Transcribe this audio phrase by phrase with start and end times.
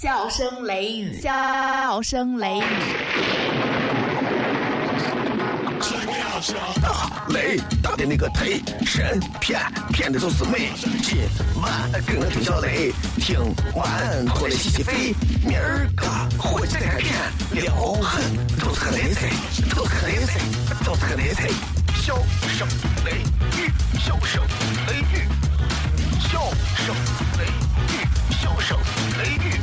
[0.00, 2.62] 笑声雷雨，笑声雷雨。
[6.80, 9.60] 大雷大的那个忒神骗
[9.92, 10.70] 骗的都是美。
[11.02, 11.18] 今
[11.60, 13.38] 晚跟我听小雷，听
[13.74, 15.14] 完过来洗洗肺。
[15.44, 16.06] 明儿个
[16.38, 17.12] 火车站点
[17.62, 18.24] 撩狠，
[18.58, 19.28] 都是雷菜，
[19.76, 20.40] 都是雷菜，
[20.82, 21.46] 都是雷菜。
[22.00, 22.16] 笑
[22.48, 22.66] 声
[23.04, 23.18] 雷
[23.58, 24.42] 雨，笑声
[24.88, 25.28] 雷雨，
[26.18, 26.40] 笑
[26.86, 26.96] 声
[27.36, 27.44] 雷
[27.92, 28.78] 雨，笑声
[29.18, 29.60] 雷雨，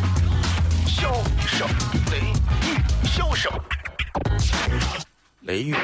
[0.99, 1.13] 笑
[1.45, 1.67] 声
[2.11, 2.17] 雷
[2.67, 3.51] 雨，笑声
[5.41, 5.75] 雷雨。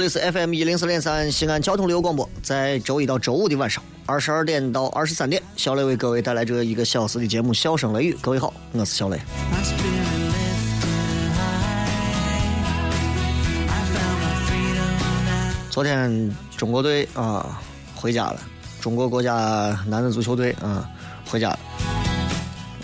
[0.00, 8.14] 这里是 FM 一零四点三西安交通旅游广播，在周一到周五的晚上二十二点到二十三点，小雷为各位带来这一个小时的节目《笑声雷雨》。
[8.22, 9.20] 各位好，我是小雷。
[15.68, 17.60] 昨天中国队啊
[17.94, 18.40] 回家了，
[18.80, 20.88] 中国国家男子足球队啊
[21.30, 21.58] 回家了。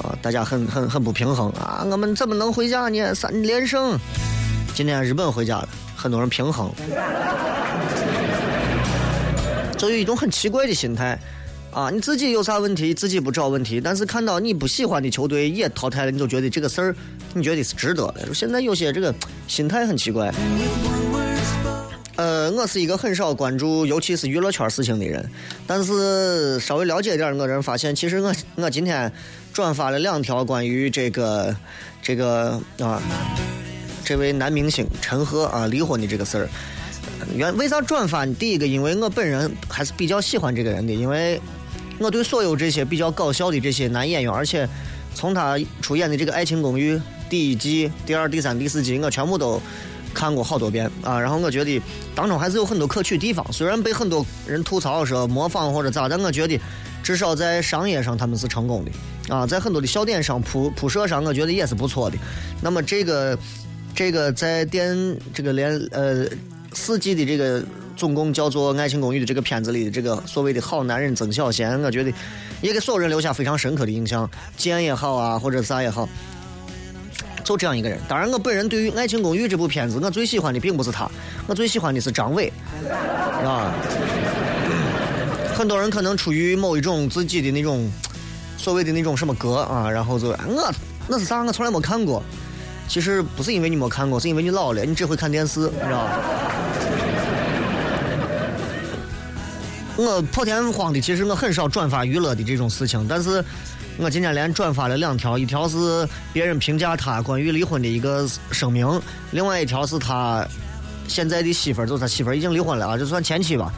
[0.04, 1.82] 啊，大家很很很不平衡啊！
[1.90, 3.14] 我们怎么能回家呢？
[3.14, 3.98] 三连胜。
[4.74, 6.70] 今天日本回家了，很多人平衡，
[9.78, 11.18] 就有一种很奇怪的心态
[11.72, 11.90] 啊！
[11.90, 16.94] 你自己有啥问题，自己不找问题，但是看到你不喜欢的球队也淘汰了，你就觉得这个事儿，
[17.34, 18.32] 你觉得是值得的。
[18.34, 19.14] 现在有些这个
[19.48, 20.32] 心态很奇怪。
[22.16, 25.22] 呃，我是一个很少关注，尤其是娱乐圈事情的人，
[25.66, 29.12] 但是稍微了解一点，我人发现，其实我我今天
[29.52, 31.54] 转发了两条关于这个
[32.00, 33.02] 这个啊，
[34.06, 36.48] 这位男明星陈赫啊离婚的这个事儿。
[37.34, 38.24] 原为啥转发？
[38.24, 41.40] 第一个，因为我本人还是比较喜欢这个人的，因为
[41.98, 44.68] 我对所有这些比较搞笑的这些男演员，而且
[45.12, 46.94] 从他出演的这个《爱情公寓》
[47.28, 49.60] 第一季、第二、第三、第四季，我全部都
[50.14, 51.18] 看过好多遍啊。
[51.18, 51.82] 然后我觉得
[52.14, 56.60] 当中还是有很多可取地方，虽然被很多人吐槽说模仿或者咋，但我觉得
[57.02, 62.16] 至少在商业上他们是成功的啊，在很多的笑点上铺铺设上，我觉得也是不错的。
[62.60, 63.36] 那么这个
[63.96, 64.94] 这个在电
[65.32, 66.26] 这个连呃
[66.74, 67.64] 四季的这个
[67.96, 72.12] 总共叫做《爱情公寓》的这个片子里的这个所谓的好男人曾小贤，我觉得
[72.60, 76.06] 也给所有人留下非常深刻的印象，贱也好啊，或者啥也好。
[77.42, 81.10] 就这样一个人，当然，我本人对于《爱情公寓》这部片子，我最喜欢的并不是他，
[81.46, 82.52] 我最喜欢的是张伟，
[83.42, 83.72] 啊。
[85.54, 87.90] 很多人可能出于某一种自己的那种
[88.58, 90.74] 所谓的那种什么格啊，然后就我
[91.08, 91.42] 那是啥？
[91.42, 92.22] 我从来没看过。
[92.88, 96.20] 其实不是因为你没看过，是因为你老了，你只会看电视，你知道吧？
[99.96, 103.42] 我破天荒的，其实我很少转发娱乐的这种事情，但是
[103.98, 110.46] 我今天连转发了两条，一条是别人评价他关于离婚的一个声明，另外一条是他
[111.08, 113.72] 现在的媳妇儿，就是他媳妇儿已经离婚了啊，就算前妻吧，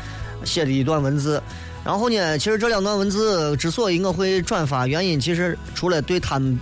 [0.45, 1.43] 写的一段文字。
[1.85, 6.59] 然后呢，其实这两段文字之所以我会转发，原因其实除了对他们。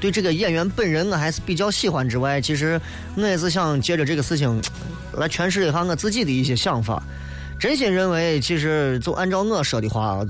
[0.00, 2.80] 对这个演员本人我还是比较喜欢之外，其实
[3.16, 4.60] 我也是想借着这个事情
[5.12, 7.02] 来诠释一下我自己的一些想法。
[7.60, 10.26] 真心认为，其实就按照我说的话，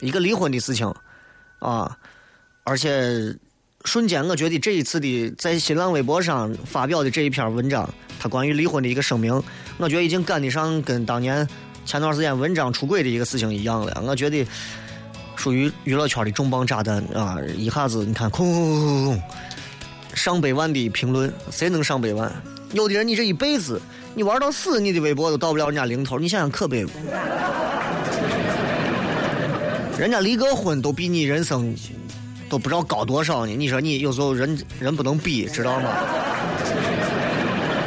[0.00, 0.86] 一个离婚的事情
[1.58, 1.96] 啊，
[2.64, 3.34] 而且
[3.86, 7.88] 瞬间我觉得这一次的在新浪微博上发表的这一篇文章，
[8.20, 9.42] 他关于离婚的一个声明，
[9.78, 11.48] 我觉得已经赶得上跟当年
[11.86, 14.02] 前段时间文章出轨的一个事情一样了。
[14.06, 14.46] 我觉得。
[15.36, 17.36] 属于娱乐圈的重磅炸弹啊！
[17.56, 19.22] 一下子你看，空空空空空，
[20.14, 22.32] 上百万的评论，谁能上百万？
[22.72, 23.80] 有的人你这一辈子，
[24.14, 26.90] 你玩到死，你的微博都到不了人家零头，你想想可悲不？
[29.98, 31.74] 人家离个婚都比你人生
[32.48, 33.52] 都不知道高多少呢。
[33.52, 35.90] 你说你有时候人人不能比，知道吗？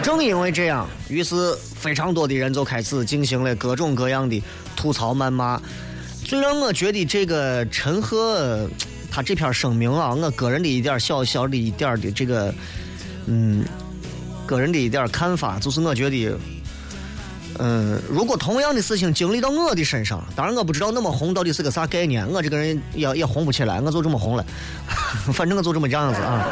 [0.02, 4.42] 正因为这样，于是非常多的人就开始进行了各种各样的
[4.76, 5.62] 吐槽谩骂。
[6.30, 8.70] 最让我觉得这个陈赫
[9.10, 12.54] 他这篇声明啊，我个人的一点小小的一点的这个，
[13.26, 13.66] 嗯，
[14.46, 16.38] 个人的一点看法，就是我觉得，
[17.58, 24.46] 嗯，如果同样的事情经历到我的身上，当然我不知道那么红到底是个啥概念，我这个人也也红不起来，我就这么红了，
[25.34, 26.48] 反正我就这么这样子啊。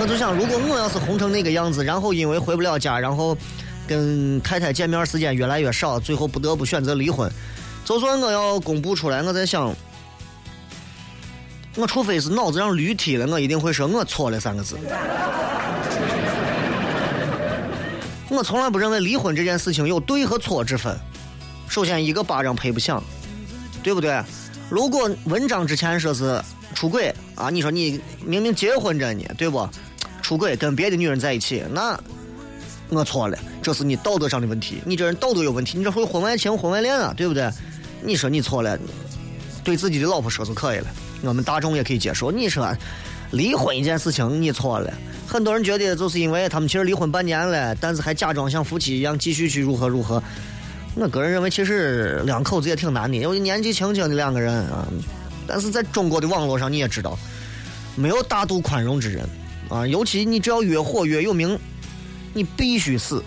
[0.00, 3.36] 我就想，如果我要是红成那个样子，然后因为回不了家，然后
[3.86, 7.30] 跟太太见面时间越来越少，最后不得不选择离婚，
[7.86, 9.72] 就算我要公布出来，我在想，
[11.76, 14.76] 我除非是脑子让驴踢了，我一定会说我错了三个字。
[18.28, 20.98] 我从来不认为离婚这件事情有对和错之分。
[21.68, 23.00] 首先，一个巴掌拍不响，
[23.84, 24.20] 对不对？
[24.68, 26.42] 如果文章之前说是
[26.74, 29.68] 出轨啊，你说你明明结婚着呢，对不？
[30.22, 31.96] 出轨跟别的女人在一起，那
[32.88, 37.48] 我错了，这是你道德上的问题，你这人道德有问题，你这会婚外情、婚外恋啊，对不对？
[38.02, 38.78] 你说你错了，
[39.64, 40.86] 对自己的老婆说就可以了，
[41.22, 42.30] 我们大众也可以接受。
[42.30, 42.72] 你说
[43.32, 44.92] 离婚一件事情，你错了，
[45.26, 50.22] 很多人觉得就是因为他们其实离婚半年了，但是还假装像夫妻一样继续去如何如何。
[50.94, 54.86] 我个人认为，其实两口子也挺难的，因为年纪轻轻的两个人啊，
[55.46, 57.18] 但是在中国的网络上你也知道，
[57.96, 59.28] 没有大度宽容之人
[59.68, 61.58] 啊，尤其你只要越火越有名，
[62.32, 63.22] 你必须死，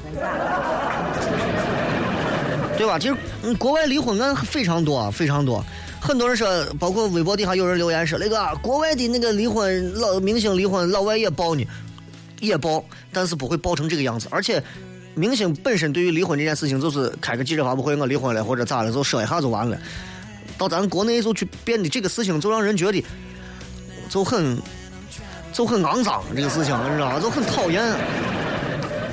[2.76, 2.98] 对吧？
[2.98, 5.64] 其实嗯国外离婚案非常多，非常多。
[6.02, 11.66] 很多人说，包括微博底下有人留言说，那个国外的那个离婚老明星离婚，老外也报呢，
[12.40, 14.28] 也报，但是不会报成这个样子。
[14.32, 14.64] 而且，
[15.16, 19.78] 明星本身对于离婚这件事情，就是开个记者发布会，我离婚了或者咋了，就说一下就完了。
[20.58, 23.04] 到咱国内就去变得这个事情，就让人觉得
[24.10, 24.58] 就很
[25.54, 27.20] 就很肮脏，这个事情你知道吧？
[27.20, 27.84] 就很讨厌。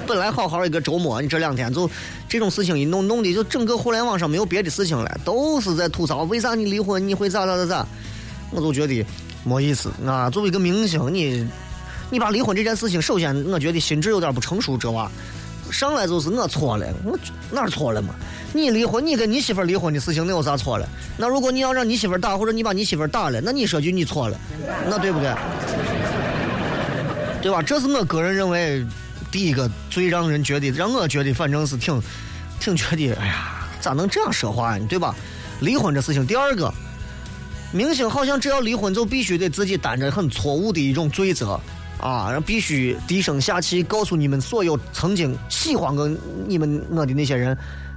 [0.06, 1.90] 本来好好一个周末，你这两天就
[2.28, 7.86] 这种事情一弄，弄的就整个互联网上没有别的事情了，都是在吐槽为啥你离婚，你会咋咋咋咋？
[8.52, 9.04] 我就觉得
[9.42, 10.30] 没意思啊！
[10.30, 11.44] 作为一个明星，你
[12.08, 15.10] 你把离婚这件事情，首先我觉得心智有点不成熟，这娃
[15.72, 17.18] 上来就是我错了，我
[17.50, 18.14] 哪错了嘛？
[18.52, 20.88] 你离婚，你跟你媳妇离婚的事情，那有啥错了？
[21.16, 24.38] 那如果你要让你媳妇打，或者你把你媳妇打了，那你说句你错了，
[24.88, 25.34] 那对不对？
[27.42, 27.60] 对吧？
[27.60, 28.86] 这是我个人认为。
[29.36, 32.02] 第一个最让人觉得，让我觉得反正是挺，
[32.58, 34.86] 挺觉得，哎呀，咋能这样说话呢？
[34.88, 35.14] 对吧？
[35.60, 36.26] 离婚这事情。
[36.26, 36.72] 第二个，
[37.70, 41.60] 明星好像只要离婚就必须得自己担着很错误的一种罪责
[42.00, 46.10] 啊，必须低声下气告诉你们所有曾经喜欢过
[46.46, 47.54] 你们我的那些人，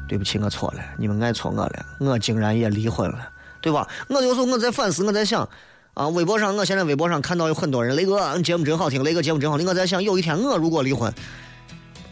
[0.09, 3.29] 对不起，我错了，你们爱错我了，我竟然也离婚了，
[3.61, 3.87] 对吧？
[4.09, 5.47] 我有时候我在反思，我在想。
[5.99, 9.67] 啊，微博上，我现在微博上看到有很多人，雷哥你节目真好听，雷哥节目真好听。
[9.67, 11.13] 我在想，有一天我如果离婚，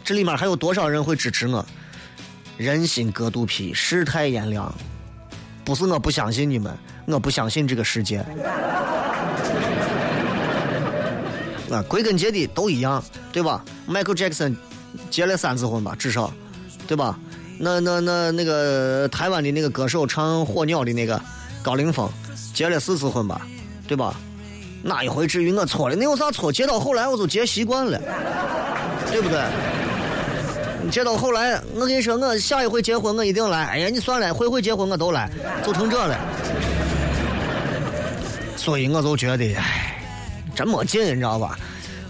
[0.04, 1.64] 这里面还有多少人会支持我？
[2.58, 4.70] 人心隔肚皮，世态炎凉，
[5.64, 6.76] 不是我不相信你们，
[7.06, 8.18] 我不相信这个世界。
[11.72, 13.02] 啊，归根结底都一样，
[13.32, 14.54] 对吧？Michael Jackson
[15.08, 16.30] 结了三次婚吧，至少，
[16.86, 17.18] 对吧？
[17.58, 21.18] 那那那那个台湾的那个歌手唱《火鸟》的那个
[21.62, 22.06] 高凌风，
[22.52, 23.40] 结了四次婚吧？
[23.88, 24.14] 对吧？
[24.80, 25.96] 哪一回至于我错了？
[25.96, 26.52] 那有啥错？
[26.52, 28.00] 结到后来我都结习惯了，
[29.10, 29.40] 对不对？
[30.88, 33.64] 结到后来，我跟你说，我下一回结婚我一定来。
[33.64, 35.28] 哎呀，你算了，回回结婚我都来，
[35.66, 36.16] 就成这了。
[38.56, 40.00] 所以我就觉得，哎，
[40.54, 41.58] 真没劲，你知道吧？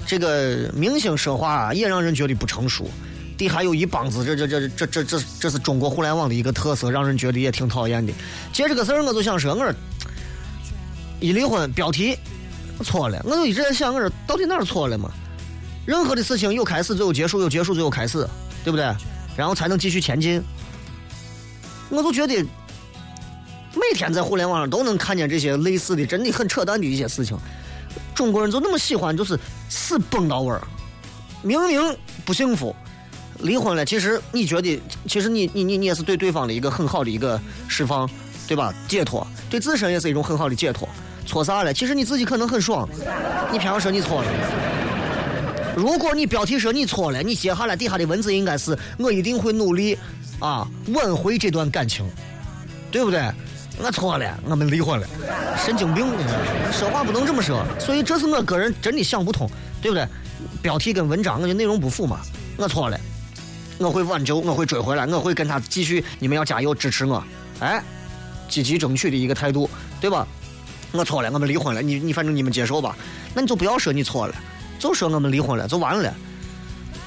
[0.06, 2.90] 这个明星说话也让人觉得不成熟。
[3.38, 8.12] 底下有一帮子，这这这这这这这是中国互联网的一个特色，让人觉得也挺讨厌的。
[8.52, 9.72] 借这个事儿，我就想说，我说。
[11.20, 12.16] 一离婚，标题
[12.84, 15.10] 错了，我就一直在想，我说到底哪儿错了嘛？
[15.84, 18.26] 任何的事情有开始就有结束，有结束就有开始，
[18.62, 18.84] 对不对？
[19.36, 20.42] 然后才能继续前进。
[21.88, 22.34] 我就觉得
[23.72, 27.36] 每天在互联网上都能看见这些类似的，真的很扯淡的一些事情。
[28.14, 30.60] 中国人就那么喜欢，就是死绷到位儿。
[31.42, 32.74] 明明不幸福，
[33.38, 38.08] 离婚了，其实你觉得，其实你你你你也是对对方的一个很好的一个释放，
[38.46, 38.74] 对吧？
[38.86, 40.88] 解脱，对自身也是一种很好的解脱。
[41.28, 41.72] 错啥了？
[41.74, 42.88] 其实你自己可能很爽，
[43.52, 44.28] 你偏要说你错了。
[45.76, 49.96] 如果你标题说你错了，你接下来底下的文字应该是我一定会努力
[50.40, 52.04] 啊挽回这段感情，
[52.90, 53.20] 对不对？
[53.80, 55.06] 我错了，我们离婚了，
[55.64, 56.06] 神经病！
[56.72, 59.48] 说话不能这么说，所以这是我个人真的想不通，
[59.82, 60.08] 对不对？
[60.62, 62.18] 标题跟文章我觉内容不符嘛。
[62.56, 62.98] 我错了，
[63.78, 66.02] 我会挽救，我会追回来，我会跟他继续。
[66.18, 67.22] 你们要加油支持我，
[67.60, 67.80] 哎，
[68.48, 69.70] 积极争取的一个态度，
[70.00, 70.26] 对吧？
[70.92, 71.82] 我错了，我们离婚了。
[71.82, 72.96] 你你反正你们接受吧，
[73.34, 74.34] 那你就不要说你错了，
[74.78, 76.14] 就说我们离婚了，就完了，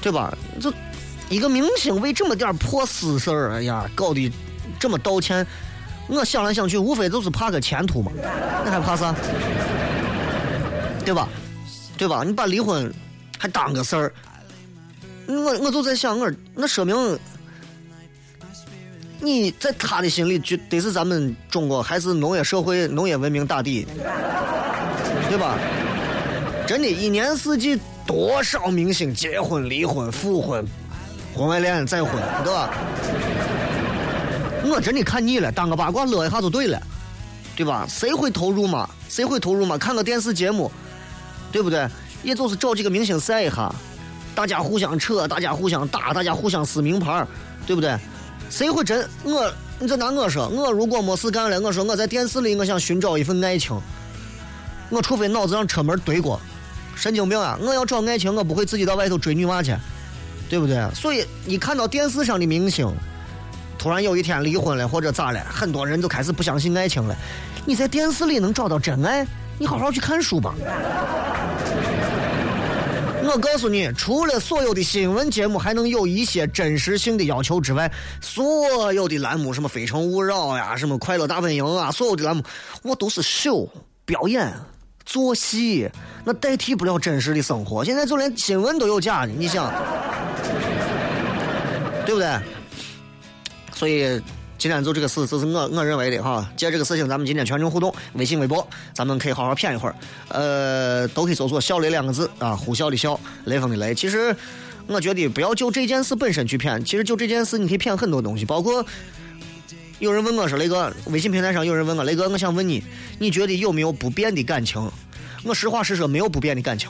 [0.00, 0.36] 对吧？
[0.60, 0.72] 就
[1.28, 4.30] 一个明星为这么点破私事儿，哎呀，搞得
[4.78, 5.46] 这么道歉，
[6.08, 8.12] 我想来想去，无非就是怕个前途嘛，
[8.64, 9.14] 那还怕啥？
[11.04, 11.28] 对吧？
[11.98, 12.22] 对吧？
[12.24, 12.92] 你把离婚
[13.38, 14.12] 还当个事儿，
[15.26, 17.18] 我我就在想，我那说明
[19.22, 23.86] 你在他的心里就得是咱们中国还是农业社会、农业文明大地，
[25.28, 25.56] 对吧？
[26.66, 30.66] 真的，一年四季多少明星结婚、离婚、复婚、
[31.36, 32.12] 婚外恋、再婚，
[32.42, 32.70] 对吧？
[34.64, 36.82] 我真的看腻了，当个八卦乐一下就对了，
[37.54, 37.86] 对吧？
[37.88, 38.90] 谁会投入嘛？
[39.08, 39.78] 谁会投入嘛？
[39.78, 40.70] 看个电视节目，
[41.52, 41.86] 对不对？
[42.24, 43.72] 也就是找几个明星晒一下，
[44.34, 47.24] 大家互相扯，大家互相打，大家互相撕名牌，
[47.66, 47.96] 对不对？
[48.52, 49.50] 谁会真我？
[49.78, 53.74] 你就拿我说，我如果没事干了，我说我在电视里，我想寻找一份爱情，
[54.90, 56.38] 我除非脑子让车门怼过，
[56.94, 57.58] 神经病啊！
[57.62, 59.74] 我要找爱情，我不会自己到外头追女娃去，
[60.50, 60.86] 对不对？
[60.94, 62.94] 所以一看到电视上的明星，
[63.78, 67.16] 突然有一天离婚了或者咋了，很多人就开始不相信爱情了。
[67.64, 69.26] 你在电视里能找到真爱？
[69.58, 70.54] 你好好去看书吧。
[73.32, 82.42] 我告诉你，除了所有的新闻节目还能有一些真实性的要求之外，所有的栏目，什么《非诚勿扰》呀，什么《快乐大本营》啊，所有的栏目，
[82.82, 83.66] 我都是秀
[84.04, 84.52] 表演、
[85.06, 85.88] 做戏，
[86.24, 87.82] 那代替不了真实的生活。
[87.82, 89.72] 现在就连新闻都有假的，你想，
[92.04, 92.38] 对不对？
[93.72, 94.20] 所以。
[94.62, 96.48] 今天就这个事，这是我我认为的哈。
[96.56, 98.64] 借这个事情，咱们今天全程互动，微信、微博，
[98.94, 99.94] 咱们可以好好谝一会儿。
[100.28, 103.92] 呃，都可以搜索“笑雷”两个字啊，呼啸的笑，雷锋的雷。
[103.92, 104.32] 其实，
[104.86, 108.86] 我觉得不要就这件事本身去谝，其实就这件事，你可以谝很多东西，包括
[109.98, 112.84] 有人问我说：“雷哥，微信平台上有人问我，雷哥，我想问你，
[113.18, 114.88] 你觉得有没有不变的感情？”
[115.42, 116.88] 我实话实说，没有不变的感情。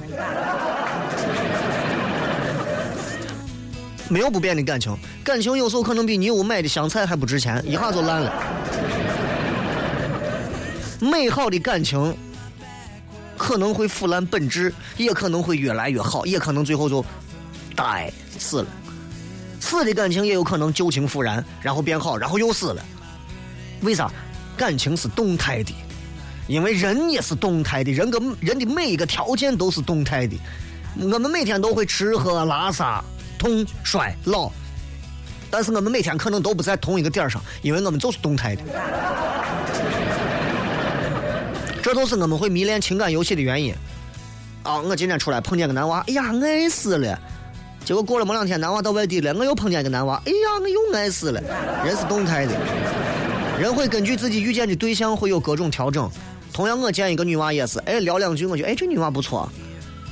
[4.12, 8.30] 没有不变的感情，感情有时候可能比你屋买的香菜还不值钱，一下就烂了。
[11.00, 12.14] 美好的感情
[13.38, 17.02] 可能会腐烂本质，也可能会越来越好，也可能最后就
[17.74, 18.66] 呆死了。
[19.58, 22.84] 死的感情也有可能旧情复燃，然后变好，然后又死了。
[23.80, 24.10] 为啥？
[24.58, 25.72] 感情是动态的，
[26.46, 30.36] 因为人也是动态的，人跟人的每一个条件都是动态的。
[31.00, 33.02] 我们每天都会吃喝拉撒。
[33.42, 34.48] 痛衰老，
[35.50, 38.62] 但是我们每天可能都不在同一个点儿上，因为我们就是动态的。
[41.82, 43.74] 这都是我们会迷恋情感游戏的原因。
[44.62, 47.18] 啊，我今天出来碰见个男娃，哎呀，爱死了。
[47.84, 51.42] 结果过了没两天，男娃到外地了，我又碰见一个男娃，哎呀，我又爱死了。
[51.84, 52.52] 人是动态的，
[53.58, 56.08] 人会根据自己遇见的对象会有各种调整。
[56.52, 59.50] 同样，我见一个女娃也是，哎，聊两句，我觉得，哎，这女娃不错。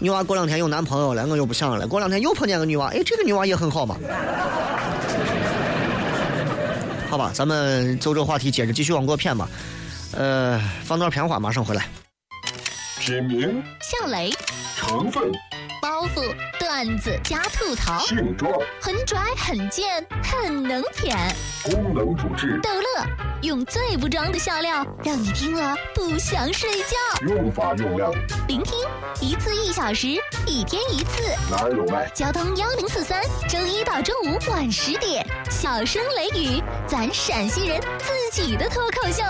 [0.01, 1.87] 女娃过两天有男朋友了，我又不想了。
[1.87, 3.97] 过两天又碰见个女娃，哎，这个女娃也很好嘛。
[7.11, 9.47] 好吧，咱们就这话题接着继续往过谝吧。
[10.17, 11.87] 呃，放段片花，马上回来。
[12.99, 14.33] 品名：向雷。
[14.77, 15.31] 成分。
[15.81, 21.17] 包袱、段子加吐槽，性状很拽、很贱、很能舔，
[21.65, 23.07] 功能主治逗乐，
[23.43, 26.97] 用最不装的笑料让你听了不想睡觉。
[27.27, 28.13] 用法用量：
[28.47, 28.75] 聆听
[29.23, 30.09] 一次一小时，
[30.47, 31.23] 一天一次。
[31.51, 32.07] 哪有卖？
[32.15, 39.23] 交通幺零四三，周一到周五晚十点，小声雷雨，咱陕西人自己的脱口秀。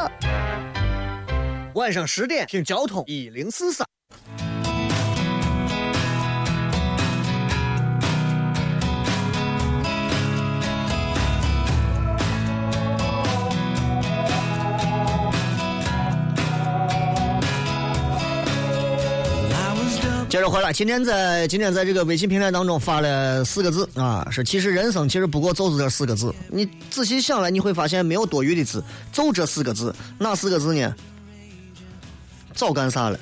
[1.75, 3.87] 晚上十点听交通一零四三。
[20.31, 26.33] 接着回来，今天在今天在这个微信平台当中发了四个字啊，是其实人生其实不过就是这四个字。
[26.49, 29.93] 你仔细想来，你会发现没有多余的字，就这四个字。
[30.19, 30.95] 哪四个字呢？
[32.55, 33.19] 早干啥了？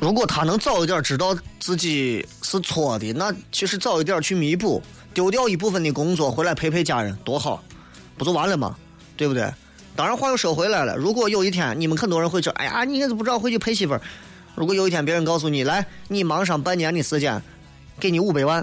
[0.00, 4.82] 如果他能早一点知道自己是错的，那其实早一点去弥补。
[5.16, 7.64] 丢掉一部分的工作回来陪陪家人多好，
[8.18, 8.76] 不就完了吗？
[9.16, 9.50] 对不对？
[9.96, 14.02] 当然话又说回来了，如果有一天你们很多人会说：“哎呀，你怎么不知道回去陪媳妇儿。”
[14.54, 17.42] 如果有一天别人告诉你：“来，你忙上半年的时间，
[17.98, 18.62] 给你五百万。”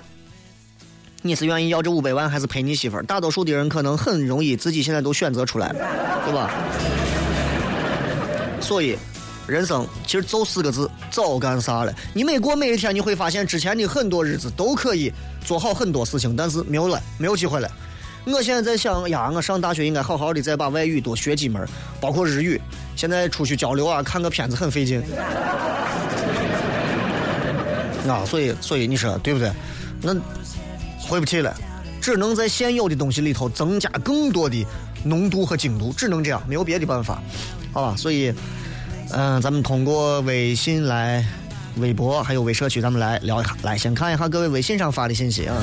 [1.23, 3.03] 你是愿意要这五百万，还是陪你媳妇儿？
[3.03, 6.51] 大多数的人可能很容易自己现在都选择出来了，对吧？
[8.61, 8.95] 所以，
[9.47, 11.93] 人生其实就四个字：早干啥了？
[12.13, 15.11] 你每过每一天，你会发现之前的很多日子都可以。
[15.45, 17.69] 做好很多事情，但是没有了，没有机会了。
[18.25, 21.67] 我现在在想，呀，我上大学应该好好的再把外语多学几门，
[21.99, 22.59] 包括日语。
[22.95, 25.03] 现在出去交流啊，看个片子很费劲。
[28.07, 29.51] 啊，所以，所以你说对不对？
[30.01, 30.15] 那
[30.99, 31.53] 回不去了，
[31.99, 34.65] 只能在现有的东西里头增加更多的
[35.03, 37.21] 浓度和精度，只能这样，没有别的办法，
[37.73, 37.95] 好吧？
[37.97, 38.33] 所以，
[39.15, 41.23] 嗯，咱们通过微信来、
[41.77, 43.55] 微博还有微社区，咱们来聊一下。
[43.61, 45.55] 来，先看一下各位微信上发的信息啊。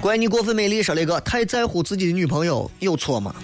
[0.00, 3.34] 怪你过分美丽说了一个，太在乎自己的女朋友有错吗？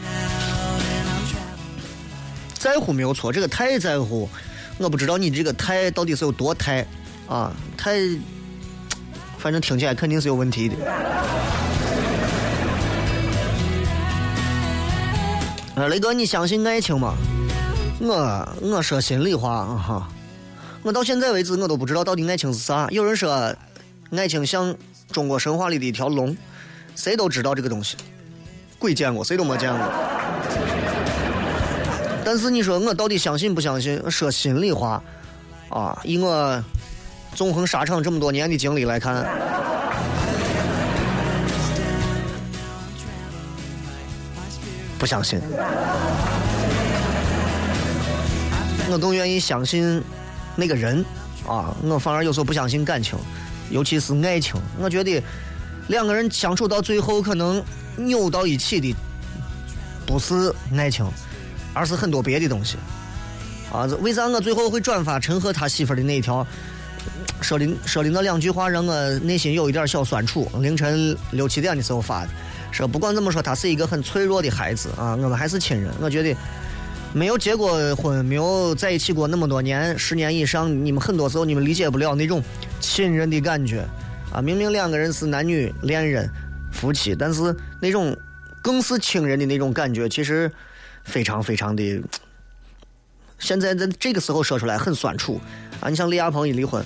[2.54, 4.28] 在乎没有错，这个太在乎，
[4.78, 6.86] 我不知道你这个太到底是有多太
[7.26, 7.98] 啊，太，
[9.38, 10.76] 反正听起来肯定是有问题的。
[15.74, 17.14] 呃，雷哥，你相信爱情吗？
[17.98, 20.08] 我我说心里话啊哈，
[20.82, 22.86] 我到现在为止我都不知道到底爱情是啥。
[22.90, 23.54] 有人说，
[24.10, 24.74] 爱情像
[25.10, 26.36] 中国神话里的一条龙，
[26.94, 27.96] 谁都知道这个东西，
[28.78, 29.80] 鬼见过，谁都没见过。
[32.22, 33.98] 但是你说我到底相信不相信？
[34.10, 35.02] 说心里话，
[35.70, 36.62] 啊，以我
[37.34, 39.24] 纵横沙场这么多年的经历来看，
[45.02, 45.40] 不相信。
[48.88, 50.00] 我更愿意相信
[50.54, 51.04] 那个人，
[51.44, 53.18] 啊，我反而有时候不相信感情，
[53.68, 54.54] 尤其是爱情。
[54.78, 55.20] 我觉得
[55.88, 57.60] 两个人相处到最后，可能
[57.96, 58.94] 扭到一起的
[60.06, 61.04] 不是爱情。
[61.74, 62.76] 而是很多别的东西，
[63.72, 66.46] 啊，为啥我最后会转发陈赫他媳妇的那一条，
[67.40, 70.46] 说的说的那两句话让我内心有一点小酸楚。
[70.60, 72.28] 凌晨六七点的时候发的，
[72.72, 75.92] 说不管怎么说，他是一个很脆弱的孩子啊，我们还是亲人。
[76.00, 76.34] 我觉得
[77.12, 82.42] 没有结过婚，没有在一起过那么多年，十年以上，你们很多时候你们理解不了那种
[82.80, 83.86] 亲人的感觉
[84.32, 84.42] 啊。
[84.42, 86.28] 明明两个人是男女恋人、
[86.72, 88.16] 夫妻，但是那种
[88.62, 90.50] 更是亲人的那种感觉，其实。
[91.04, 92.00] 非常非常的，
[93.40, 95.40] 现在在这个时候说出来很酸楚
[95.80, 95.88] 啊！
[95.88, 96.80] 你像李亚鹏一离婚，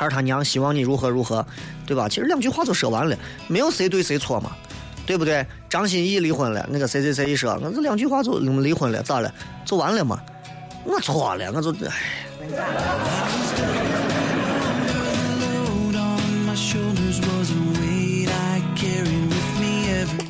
[0.00, 1.44] 孩儿他娘希望你如何如何，
[1.84, 2.08] 对吧？
[2.08, 3.14] 其实两句话就说完了，
[3.48, 4.52] 没有谁对谁错嘛，
[5.04, 5.44] 对不对？
[5.68, 9.30] 张歆艺离婚了，那个谁谁谁一说，我这两句话就离婚了，咋了？
[9.62, 10.18] 就完了嘛？
[10.86, 11.92] 我错了，我就唉。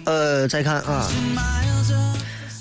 [0.05, 1.09] 呃，再看啊。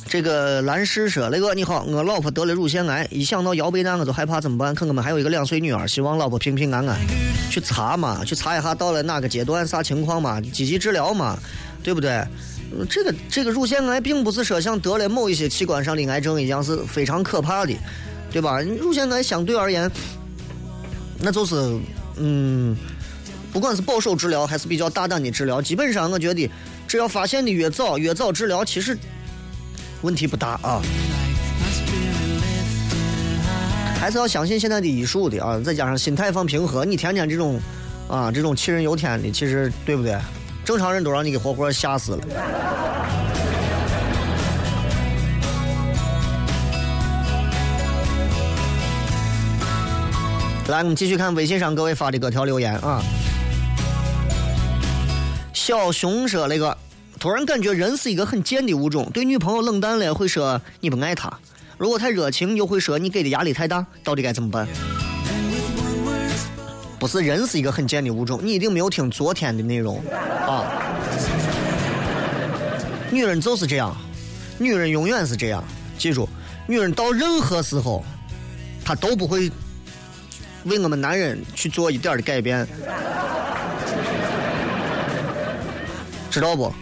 [0.09, 4.73] 这个蓝诗说：“雷哥你好，我老婆得了乳腺癌，一想到腰背那我就害怕，怎么办？
[4.73, 6.99] 可我们还有一个两岁女儿，希望老婆平平安安。
[7.51, 11.37] 去查嘛，去查一下到了哪个阶段，啥情况嘛，积极治疗嘛，
[11.83, 12.25] 对不对？
[12.89, 17.73] 这个这个乳腺癌并不是说像得了某一些器官上的癌症一样是非常可怕的，
[18.31, 18.59] 对吧？
[18.61, 19.91] 乳腺癌相对而言，
[21.19, 21.55] 那就是
[22.17, 22.75] 嗯，
[23.53, 26.49] 不管是保守治疗还是比较大胆的治疗，基本上我觉得
[26.87, 28.97] 只要发现的越早，越早治疗，其实。”
[30.01, 30.81] 问题不大啊，
[33.99, 37.59] 还是要相信现在的医术的啊，再加上心态放平和，你天天这种
[38.07, 40.17] 啊这种杞人忧天的，其实对不对？
[40.63, 42.19] 正常人都让你给活活吓死了。
[50.67, 53.01] 来，我们继续看微信上各位发的各条留言啊。
[55.51, 56.77] 小熊说那个。
[57.19, 61.29] 突然感觉人是一个很贱的物种，对女朋友冷淡了会说你不爱她；
[61.77, 64.65] 如果太热情又会说你给的压力太大，到底该怎么办？
[66.97, 70.01] 不是人是一个很贱的物种，你一定没有听昨天的内容
[70.47, 70.63] 啊！
[73.11, 73.93] 女人就是这样，
[74.57, 75.61] 女人永远是这样，
[75.97, 76.27] 记住，
[76.67, 78.01] 女人到任何时候，
[78.85, 79.51] 她都不会
[80.63, 82.65] 为我们男人去做一点的改变，
[86.31, 86.73] 知道不？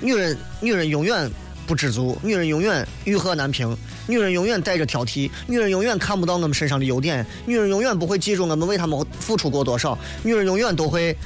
[0.00, 1.30] 女人，女人永远
[1.66, 11.16] 不知足，女人永远欲壑难平，女人永远带着挑剔，女人永远看不到我们身上的优点，女人永远不会记住我们为他们付出过多少，女人永远都会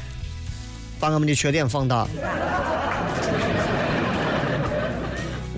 [0.98, 2.06] 把我们的缺点放大。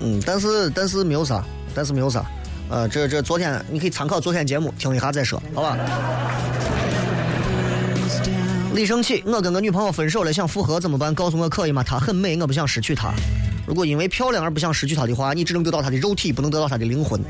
[0.01, 2.25] 嗯，但是但是没有啥，但是没有啥，
[2.69, 5.77] 呃，这这昨天你可以参考昨天节目听一下再说，好吧？
[8.73, 11.13] 李生气，我跟我女朋友分手了，想复合怎么办？
[11.13, 11.83] 告诉我可以吗？
[11.83, 13.13] 她很美，我不想失去她。
[13.67, 17.21] 如果因为漂亮而不想失去她的话，你只能得到她的肉体，不能得到她的灵魂。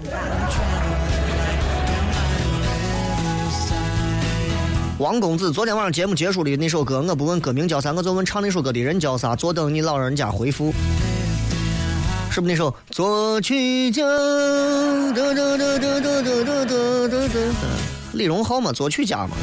[5.00, 9.36] 王公子，昨天晚上节目结束的那首歌，我不问歌名叫啥，我就问唱那首歌的人叫啥。
[9.36, 10.74] 坐等你老人家回复，
[12.32, 12.74] 是不是那首？
[12.90, 14.02] 作曲家，
[18.14, 19.36] 李荣浩嘛，作曲家嘛。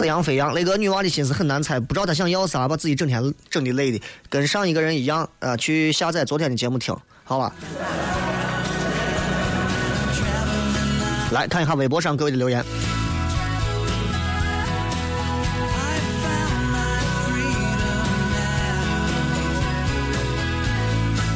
[0.00, 7.52] 飞扬飞扬，雷哥女娃的心思很难猜，不知道她想要啥，把自己整天整的累的，跟上一个人一样，啊，去下载昨天的节目听，好吧。
[11.32, 12.64] 来看一下微博上各位的留言。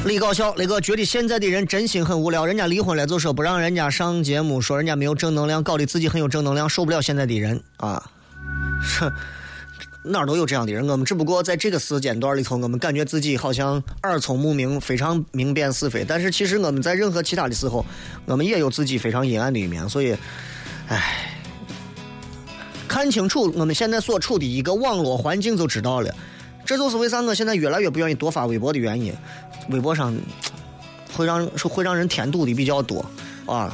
[0.06, 8.02] 李搞笑，雷哥觉得现在的人真心很无聊，人家离婚了就说不让人家上节目，说人家没有正能量，搞得自己很有正能量，受不了现在的人啊。
[8.84, 9.12] 哼。
[10.06, 16.04] 哪儿都有这样的人，我们只不过在这个时间段里头，我们感觉自己好像耳聪目明，非常明辨是非。
[16.06, 17.82] 但是其实我们在任何其他的时候，
[18.26, 19.88] 我们也有自己非常阴暗的一面。
[19.88, 20.14] 所以，
[20.88, 21.30] 唉，
[22.86, 26.14] 看清楚我们现在所处的一个网络环境就知道了。
[26.66, 29.10] 这就是为啥我现在越来越不愿意多发微博的原因。
[29.70, 30.14] 微博上
[31.14, 33.02] 会让会让人添堵的比较多
[33.46, 33.72] 啊。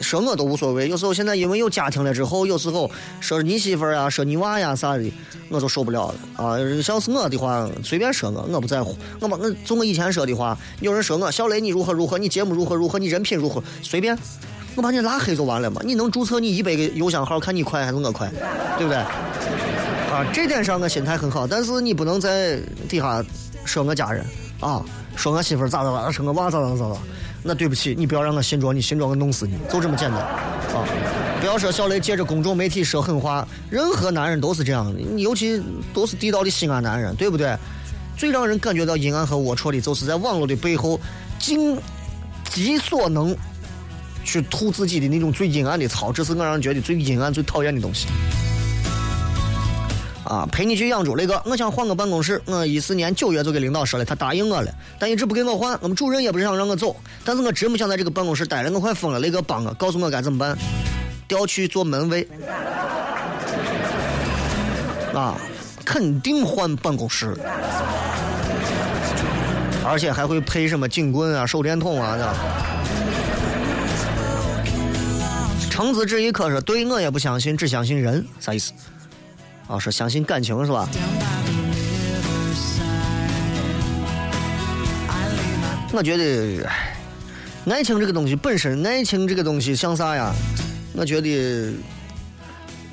[0.00, 5.12] 说我都无所谓，有时候现在因为有家庭了之后，有时候说你媳妇儿啊，说你娃呀啥的，
[5.48, 6.56] 我就受不了了啊！
[6.82, 8.96] 像是我的话，随便说我，我不在乎。
[9.20, 14.16] 我把我就我以前说的话，有人说我小雷你如何如何，你节目如何如何，你人品如何，随便，
[14.74, 15.80] 我把你拉黑就完了嘛。
[15.84, 18.30] 你能注册你一百个邮箱号，看你快还是我快，
[18.78, 18.98] 对不对？
[18.98, 23.24] 啊，这点上我心态很好，但是你不能在底下
[23.64, 24.24] 说我家人
[24.60, 24.84] 啊，
[25.16, 26.96] 说我媳妇咋咋咋，说我娃咋咋咋咋。
[27.46, 30.82] 那对不起，你不要让我信着你，信着我弄死你，就这么简单啊！
[31.40, 37.54] 不要说小雷借着公众媒体说狠话，任何男人都是这样的，尤其都是地道的西安男人，对不对？
[38.16, 40.98] 最让人感觉到阴暗和龌龊的，就是在网络的背后
[41.38, 41.76] 尽
[42.48, 43.36] 己所能
[44.24, 48.06] 去吐自己的那种最阴暗的槽，这是我让人觉得最阴暗、最讨厌的东西。
[50.24, 52.40] 啊，陪你去养猪，雷哥，我想换个办公室。
[52.46, 55.78] 我一四年九月就给领导说了，他答应我了，但一直不给我换。
[55.82, 59.20] 我们主任也不是想让我走，但是我真不想在这个办公室待了，我快疯了。
[59.20, 60.56] 雷哥帮我，告诉我该怎么办？
[61.28, 62.26] 调去做门卫。
[65.12, 65.36] 啊，
[65.84, 67.36] 肯定换办公室，
[69.86, 72.34] 而且还会配什么警棍啊、手电筒啊的。
[75.70, 78.72] 橙子这一颗说，对我也不相信，只相信人，啥意思？
[79.66, 80.88] 啊，说相信感情是吧？
[85.92, 86.68] 我觉得，
[87.72, 90.34] 爱情这个东西本身，爱情这个东西像啥呀？
[90.92, 91.72] 我觉得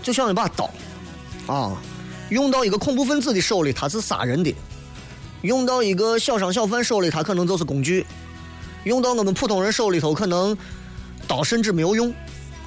[0.02, 0.70] 就像一把刀，
[1.48, 1.76] 啊，
[2.30, 4.54] 用到一个恐怖分子的手里，它是杀人的；
[5.42, 8.04] 用到一个小商小贩手里，它可能就是工具；
[8.86, 10.58] 用到我们普通人手里头，可能
[11.28, 12.14] 刀甚至没有用，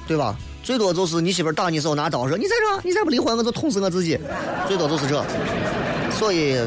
[0.05, 0.37] 对吧？
[0.65, 4.19] 最多就是你媳妇打你时候拿刀说：“你在这，你再不离婚，我就捅死我自己。”
[4.67, 5.23] 最多就是这。
[6.09, 6.59] 所以，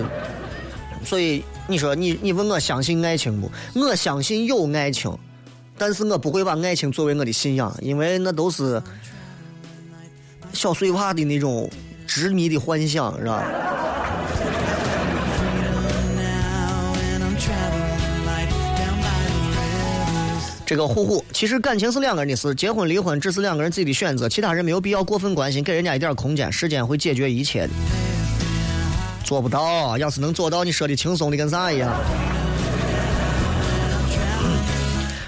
[1.04, 3.50] 所以你说你你问我相信爱情不？
[3.74, 5.12] 我相信有爱情，
[5.76, 8.80] 但是我不会把爱情作为我的信仰，因为那都是
[10.52, 11.68] 小碎娃的那种
[12.06, 13.42] 执迷的幻想，是吧？
[20.68, 27.70] 这个虎虎，其实感情是两个人的事，结婚离婚只是两个人自己的选择，其他人没有必要过分关心，给人家一点空间，时间会解决一切的。
[29.24, 31.90] 做不到，要是能做到，你说的轻松的跟啥一样？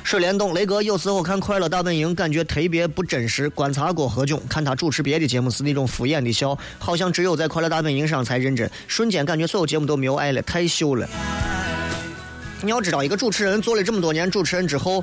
[0.05, 3.48] 水帘洞，雷哥有时候看《快乐大本营》，感觉特别不真实。
[3.48, 11.09] 观察过何炅，看他主持别的节目是那种敷衍的笑，好像只有在《快乐大本营》上才认真，瞬间感觉所有节目都没有爱了，太秀了。
[12.62, 15.03] 你要知道，一个主持人做了这么多年主持人之后。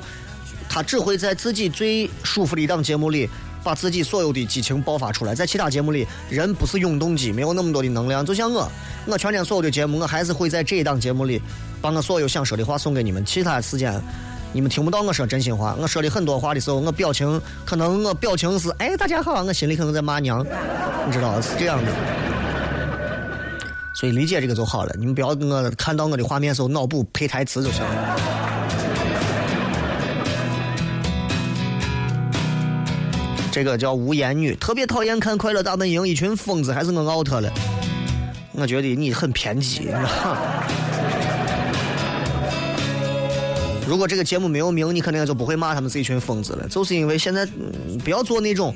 [0.68, 3.28] 他只会在自己最舒服的一档节目里，
[3.64, 5.34] 把自己所有的激情爆发出来。
[5.34, 8.24] 在其他节目里，人不是永动机，没有那么多的能量。
[8.24, 8.70] 就像我，
[9.06, 11.40] 我全天所有的节目，我还是会在这一档节目里，
[11.80, 13.24] 把我所有想说的话送给你们。
[13.24, 14.00] 其他时间，
[14.52, 15.74] 你们听不到我说真心话。
[15.78, 20.44] 我说的很多话的时候，我表情可能我表情是哎大家好，我心里可能在骂娘，
[21.06, 21.92] 你知道是这样的。
[23.94, 24.94] 所以理解这个就好了。
[24.96, 28.37] 你们不要我看到我的画面时候脑补配台词就行了。
[33.58, 37.52] 这个叫无言女，特别讨厌看《快乐大本营》，一群疯子，还是我 out 了。
[38.52, 40.38] 我觉得你很偏激，你知道吗？
[43.84, 46.68] 如果这个节目没有名，你肯定就不会骂他们是一群疯子了。
[46.68, 47.44] 就是因为现在
[48.04, 48.72] 不要做那种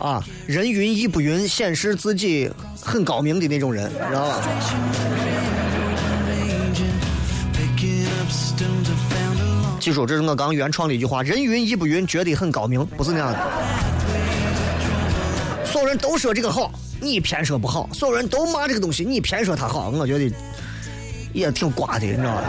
[0.00, 4.42] 啊人云亦不云，显示自己很高明的那种人，知道吧？
[9.78, 13.38] 记住，这是我刚原创的一句话：人云亦不云，觉得很高明，不是那样的。
[15.76, 19.90] 所有人都说这个好，你偏说不好；所有人都骂这个东西，你偏说它好。
[19.90, 20.34] 我觉得
[21.34, 22.42] 也挺瓜的，你知道吧？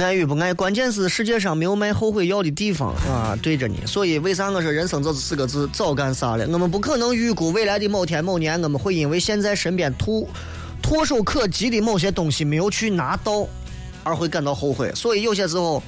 [0.00, 3.36] 爱与不爱，关键是世界上没有卖后悔药的地方啊！
[3.42, 6.46] 对着你，所以为啥我说人生就是四个字：早干啥了？
[6.52, 10.28] 我们不可能预估未来的某天某年，我们会因为现在身边突
[10.80, 13.48] 唾手可及的某些东西没有去拿到，
[14.04, 14.92] 而会感到后悔。
[14.94, 15.82] 所以有些时候。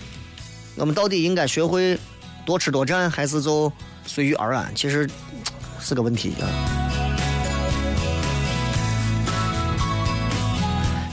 [0.77, 1.99] 我们到底应该学会
[2.45, 3.73] 多吃多占，还是就
[4.07, 4.71] 随遇而安？
[4.75, 5.09] 其实
[5.81, 6.45] 是个问题啊。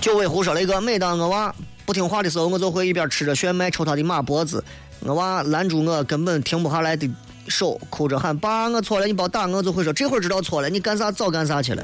[0.01, 4.61] 九尾狐说雷哥，每当我娃不听话的时候，我就会一边吃着炫迈抽他的马脖子，
[4.99, 7.09] 我娃拦住我根本停不下来的
[7.47, 11.83] 手，哭着喊爸，我错了，你别打我，就会说这会儿知道错了，你干啥早干啥去了。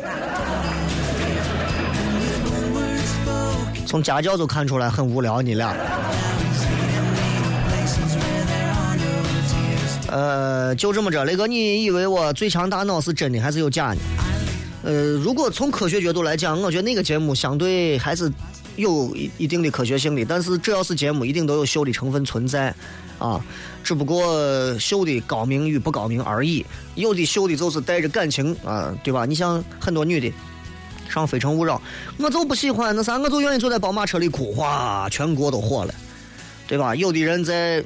[3.88, 5.74] 从家教就看出来很无聊，你俩。
[10.12, 13.98] 呃，就这么着，雷哥，你以为我最强大脑是真的还是有假的？
[14.84, 18.32] 呃，如果从科学角度来讲，我觉得那个节目相对还是
[18.76, 22.74] 有一定的科学性的，但是只要是节目，一定都有秀的成分存在，
[23.17, 23.43] 啊，
[23.84, 26.65] 只不过秀的高明与不高明而已。
[26.95, 29.26] 有的秀的就是带着感情啊，对吧？
[29.26, 30.34] 你像很多女的
[31.10, 31.76] 上《非诚勿扰》，
[32.17, 35.93] 我就不喜欢那啥，我就愿意坐在宝马车里哭，哗，全国都火了，
[36.67, 36.95] 对吧？
[36.95, 37.84] 有的人在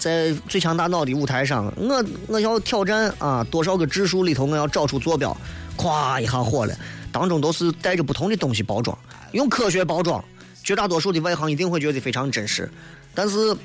[0.00, 5.36] 在最强大脑的舞台上，我我要挑战啊，多少个指数里头我要找出坐标。
[5.76, 6.74] 咵一下火了，
[7.12, 8.96] 当中都是带着不同的东西包装，
[9.32, 10.22] 用科学包装，
[10.62, 12.70] 绝大多数的外行一定会觉得非常真实，
[13.14, 13.56] 但是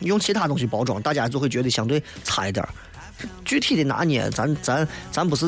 [0.00, 2.66] 用其他东西包装，大家就会觉得相对差一点
[3.44, 5.46] 具体的拿捏，咱咱咱不是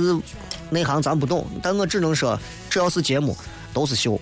[0.68, 3.36] 内行，咱不懂，但我只能说，只要是节目，
[3.72, 4.20] 都是秀。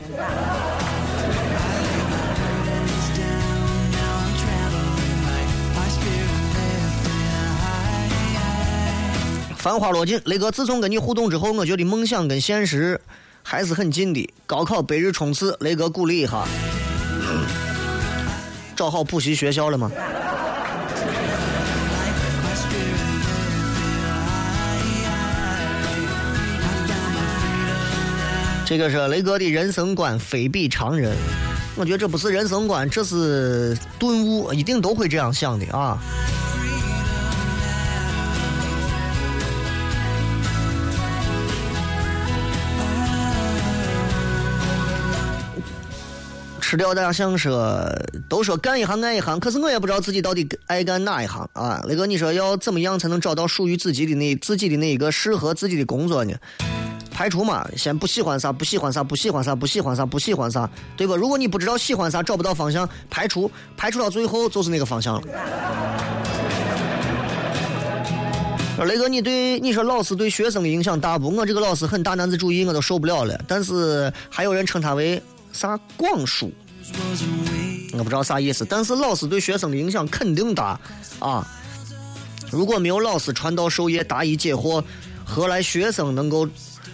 [9.58, 12.98] 繁花落尽，雷哥，自从跟你互动之后，我觉得梦想跟现实
[13.42, 14.32] 还是很近的。
[14.46, 16.46] 高考百日冲刺，雷哥鼓励一下。
[18.76, 19.90] 找好补习学校了吗？
[28.64, 31.16] 这个是雷哥的人生观非比常人，
[31.74, 35.98] 我觉得这不是人生观，这是顿悟，一定都会这样想的啊。
[46.68, 47.82] 吃掉大家想说，
[48.28, 51.82] 都说干一行爱一行，可是我也不知道自己到底爱干哪一行啊。
[51.86, 56.34] 雷哥，你说要怎么样才能找到属于自己的那自己的那一个适合自己的工作呢？
[57.10, 61.16] 排除嘛，先不喜欢啥，不喜欢啥，不喜欢啥，不喜欢啥，不喜欢啥，对吧？
[61.16, 65.22] 如果你不知道喜欢啥，找不到方向，排除，排除到最后就是那个方向了。
[68.84, 71.34] 雷哥，你对你说老师对学生的影响大不？
[71.34, 73.40] 我这个老师很大男子主义，我都受不了了。
[73.48, 75.22] 但是还有人称他为。
[75.58, 76.52] 啥广书？
[77.94, 80.78] 我不知道啥意思，但是老师对学生的影响肯定大
[81.18, 81.44] 啊！
[82.48, 84.82] 如果没有老师传道授业、答疑解惑，
[85.24, 86.48] 何来学生能够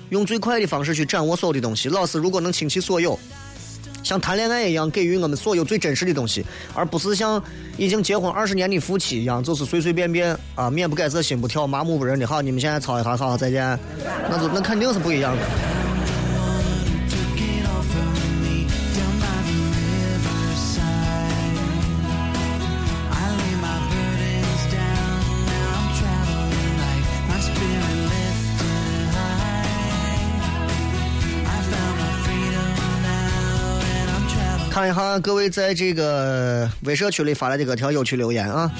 [0.09, 1.91] 用最快的方式去掌握所有的东西？
[1.91, 3.19] 老师如果能倾其所有，
[4.03, 6.43] 像谈恋爱一样给予我们所有最真实的东西，
[6.75, 7.43] 而不是像
[7.77, 12.27] 已经结婚二十年的夫妻一样，就是随随便便啊，面不改色心不跳，麻木不仁的。
[12.27, 13.79] 好，你们现在吵一下，好，再见。
[14.31, 15.74] 那就那肯定是不一样的。
[34.85, 38.71] 看一下各位在这个微社区里发来的各条有趣留言啊！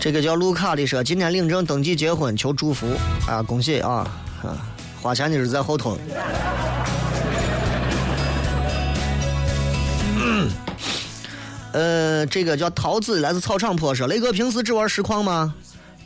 [0.00, 2.86] 这个叫卢卡的说，今天领证登记结婚，求祝福
[3.28, 3.42] 啊！
[3.42, 4.10] 恭喜啊！
[4.42, 4.56] 啊，
[5.02, 5.98] 花钱的是在后头。
[11.72, 15.54] 呃，这个叫桃子，来自草场坡说，雷哥平时只玩实况吗？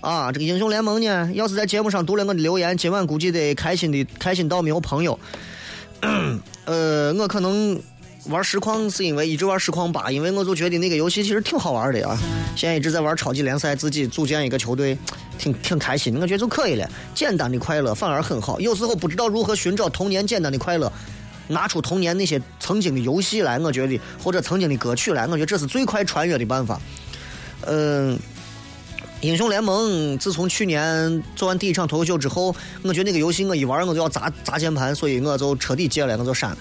[0.01, 1.31] 啊，这个英雄联盟呢？
[1.33, 5.17] 要是在节目上读了我的留言，今晚估计得开心的开心到没有朋友。
[6.65, 7.81] 呃，我可能
[8.27, 12.19] 玩实况是因为一直玩实况八，因为我就觉得那个游戏其实挺好玩的啊。
[12.55, 14.97] 现在一直在玩超级联赛，自己组建一个球队，
[15.39, 16.15] 挺挺开心。
[16.21, 18.61] 我觉得就可以了，简单的快乐反而很好。
[18.61, 20.93] 有时候不知道如何寻找童年简单的快乐，
[21.49, 26.81] 拿出童年那些曾经的游戏来，我觉得或者曾经的歌曲来，我觉得这是最快穿越的办法。
[27.63, 28.19] 嗯。
[29.21, 36.57] 英雄联盟自从去年做完第一场脱口秀之后，我觉得那个游戏我一玩我就要砸砸键盘，所以我就彻底戒了，我就删了。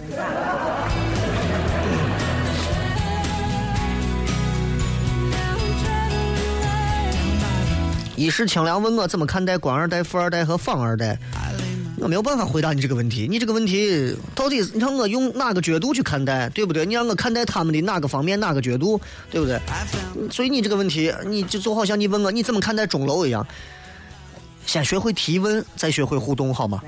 [8.16, 11.20] 一世清凉问我怎么看待官二代、富二代和仿二代。
[12.08, 13.28] 没有办法回答你这个问题。
[13.30, 16.86] 你这个问题到底你让我用哪个角度去看待，对不对？
[16.86, 19.60] 你让我看待他们的哪个方面、哪个角度，对不对？
[20.32, 23.46] 所以你这个问题，你就就好像你问我你怎么看待钟楼一样，
[24.66, 26.82] 先学会提问，再学会互动，好吗？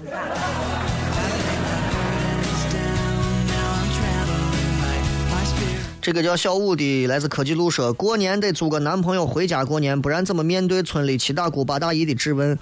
[6.01, 12.57] 这个叫小五的来自科技路说，过年得租个男朋友回家过年，不然怎么面对村里七大姑八大姨的质问？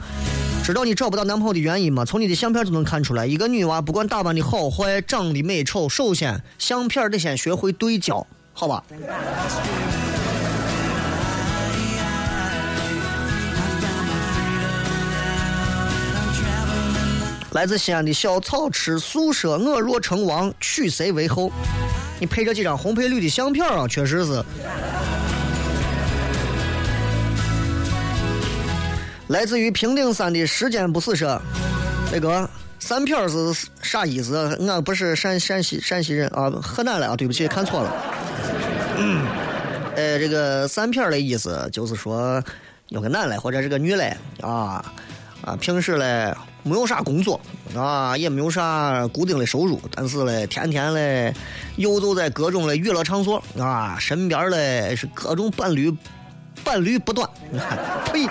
[0.68, 2.04] 知道你找不到男朋友的原因吗？
[2.04, 3.26] 从你的相片就能看出来。
[3.26, 8.84] 一个女娃不管打扮的好坏，长得美丑，首先相片得先学会对焦，好吧？
[17.54, 21.50] 来自西安的小草吃素说：“我若成王，娶谁为后？”
[22.20, 24.44] 你配这几张红配绿的相片啊，确实是。
[29.28, 31.40] 来自于平顶山的时间不死说
[32.12, 34.58] ：“那个三片是啥意思？
[34.68, 37.94] 俺不是陕陕西陕西人啊，河南的啊，对不起，看错了。
[38.98, 39.26] 嗯，
[39.96, 42.42] 呃，这个三片的意思就是说，
[42.88, 44.84] 有个男的或者是个女的啊
[45.42, 47.40] 啊，平时嘞没有啥工作
[47.76, 51.34] 啊，也没有啥固定的收入，但是嘞，天天嘞
[51.76, 55.94] 游走在各种的娱乐场所啊，身边嘞是各种伴侣，
[56.64, 57.30] 伴侣不断。
[58.12, 58.28] 呸！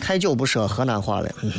[0.00, 1.28] 太久不说河南话了。
[1.42, 1.50] 嗯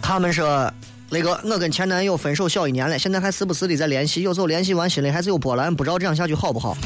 [0.00, 0.72] 他们说，
[1.10, 6.76] 那个我跟前男友分手小一年了，现在还时不时的在联系，有时候联系完心里还是有波澜，不知道这样下去好不好？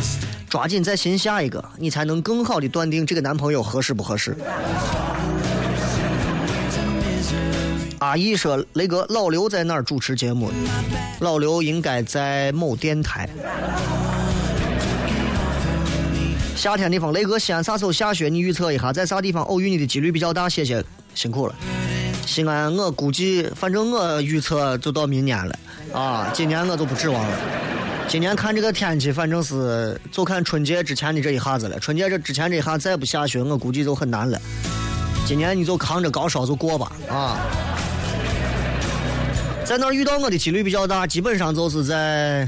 [0.48, 4.34] 抓紧再寻下一个，你才能更好的断定这个男朋友合适不合适。
[8.00, 10.50] 阿姨说：“雷哥，老刘在哪儿主持节目？
[11.20, 13.28] 老刘应该在某电台。”
[16.56, 18.30] 夏天地方，雷哥，西安啥时候下雪？
[18.30, 20.48] 你预测一下，在啥地方偶遇你的几率比较大？
[20.48, 20.82] 谢谢，
[21.14, 21.54] 辛苦了。
[22.26, 25.54] 西安，我估计，反正我预测就到明年了
[25.92, 27.36] 啊，今年我就不指望了。
[28.08, 31.78] 今年看这个天气，反正是就看春节之前的这一下子了。
[31.78, 34.40] 春节这之前这一下再不下雪，我估计就很难了。
[35.26, 37.36] 今年你就扛着高烧就过吧啊！
[39.70, 42.44] 在那儿遇到我的几率比较大，基本上就是在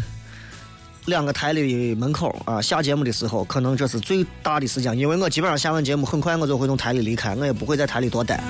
[1.05, 2.61] 两个台的门口啊。
[2.61, 8.43] 下节目的时候，可能这是最大的时间，因为我基本上下完节目，很快我就会从台里离开，我也不会在台里多待。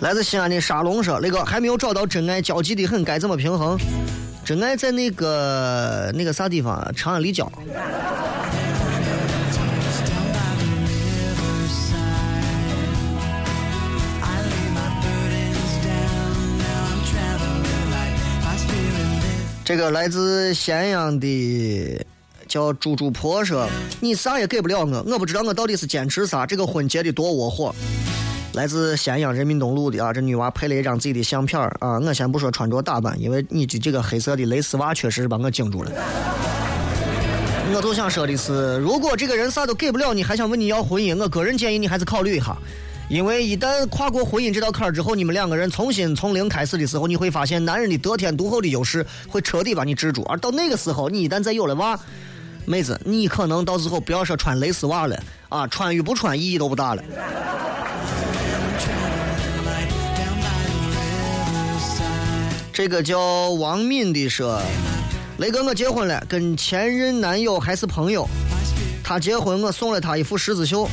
[0.00, 3.78] 来自西安的沙龙说：“那个还没有找到真爱，焦急的很，该怎么平衡？
[4.46, 6.90] 真爱在那个那个啥地方？
[6.96, 7.52] 长安立交。
[19.74, 22.06] 这个来自咸阳的
[22.46, 26.46] 叫猪猪婆说：“你啥也给不了我，我不知道我到底是坚持啥。
[26.46, 27.74] 这个婚结的多窝火。”
[28.54, 31.98] 来自咸阳人民东路的啊，这女娃配了一张自己的相片儿啊。
[31.98, 35.90] 我先不说穿着打扮，因为你的这个黑色的蕾丝袜确实是把我惊住了。
[37.74, 42.56] 我就想说的是，如果这个人啥都给不了你，还想问你要婚姻，我个人建议你还是考虑一下，
[43.08, 51.98] 因为一旦跨过婚姻这道坎儿之后，你们两个人重新从零开始的时候，你会发现男人的得天独厚的优势会彻底把你制住，而到那个时候，你一旦再有了娃，
[52.64, 57.02] 妹子，你可能到时候不要说穿蕾丝袜了啊，穿与不穿意义都不大了。
[62.72, 64.60] 这个叫王敏的说
[65.38, 68.26] ：“雷哥，我结婚了，跟前任男友还是朋友。
[69.04, 70.88] 他结婚，我送了他一副十字绣。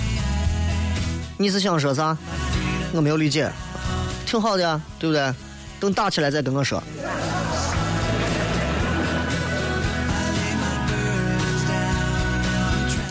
[1.41, 2.15] 你是想说啥？
[2.91, 3.51] 我没有理解。
[4.25, 5.33] 挺好的呀，对不对？
[5.79, 6.81] 等打起来再跟我说。”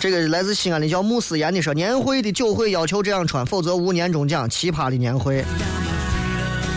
[0.00, 4.48] 这个来自西安的叫穆思言的说：“年会的酒会要求这样穿，否则无年终奖。
[4.48, 5.44] 奇葩的年会。”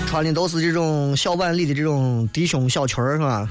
[0.10, 3.48] 穿的都是这种小碗里的这种低胸小裙儿，是吧？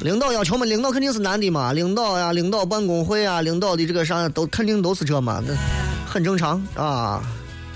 [0.00, 5.42] 领导要求嘛，领导肯定是男的嘛，领导呀、领导办公会啊，领导的这个啥都肯定都是这嘛，
[6.12, 7.22] 很正常啊。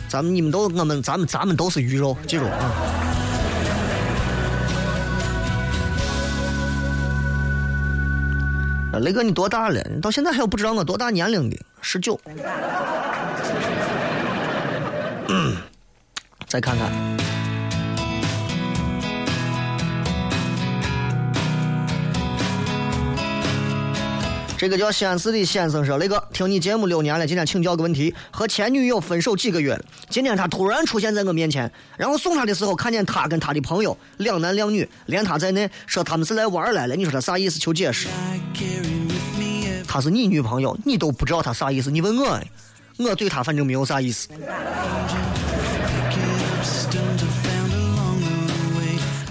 [0.09, 2.53] 咱们你们都我们咱们咱们都是鱼肉，记住啊。
[9.01, 9.83] 雷哥，你多大了？
[9.95, 11.59] 你到现在还有不知道我多大年龄的？
[11.81, 12.21] 十九。
[16.47, 17.36] 再看看。
[24.59, 28.15] 这个叫西安市的先生说：“雷哥，听你节目六年了，今天请教个问题。
[28.31, 36.97] 和前女友分手几个月了，今天他突然出现在我面前，然后送他的时候看见他跟他的朋友两男两女，连他在内，说他们是来玩来了。
[36.97, 37.59] 你说他啥意思？
[37.59, 38.09] 求解释。
[39.87, 42.41] 她是你女朋友，你都不知道她啥意思，你问我，
[42.97, 44.29] 我对她反正没有啥意思。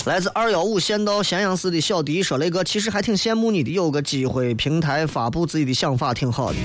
[0.06, 6.58] 来自二幺五县道咸阳市的小迪说：“雷哥，其实还挺羡慕你的，有个机会平台发布自己的想法，挺好的。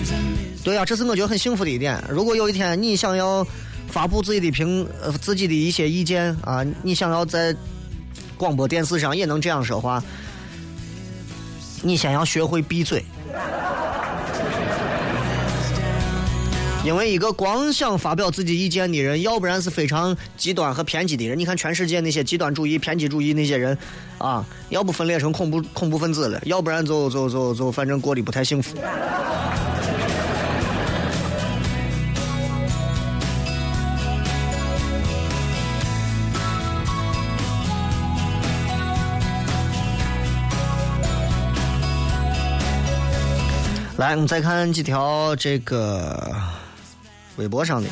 [0.63, 2.03] 对呀、这是我觉得很幸福的一点。
[2.11, 3.47] 如果有一天你想要
[3.89, 7.57] 发布自己的评呃自己的一些意见啊，你想要在
[8.37, 10.05] 广播电视上也能这样说话，
[11.83, 13.03] 你先要学会闭嘴。
[16.83, 21.39] 因为一个光想发表自己意见的人，要不然是非常极端和偏激的人。
[21.39, 23.77] 你看全世界那些极端主义、偏激主义那些人，
[24.17, 28.77] 啊，要不分裂成恐怖恐怖分子了，要不然就就就就反正过得不太幸福。
[43.99, 46.35] 来，我们再看几条这个
[47.41, 47.89] 微博上的。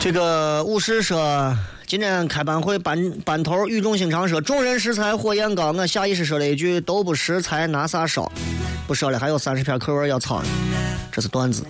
[0.00, 8.30] 这个武师说，今天开班会班班头语重心长说：“众人拾柴火焰高。”我下意识说了一句：“都不拾柴，拿啥烧？”
[8.86, 10.48] 不说了，还有三十篇课文要抄呢。
[11.10, 11.64] 这是段子。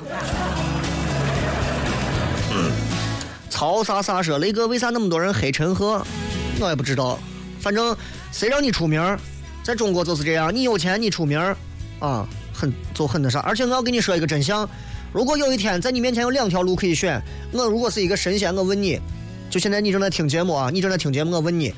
[3.55, 6.05] 曹啥啥说，雷哥为啥那么多人黑陈赫？
[6.59, 7.17] 我也不知道，
[7.61, 7.97] 反正
[8.33, 9.17] 谁让你出名儿，
[9.63, 11.57] 在中国就是这样，你有钱你出名儿
[12.01, 13.39] 啊，很就很那啥。
[13.39, 14.69] 而且我要跟你说一个真相，
[15.13, 18.99] 如果有一天在你面前有两条路可以选，我如果是一个神仙，我问你，
[19.49, 21.73] 就现在你正在听节目啊，你正在听节目，我问你，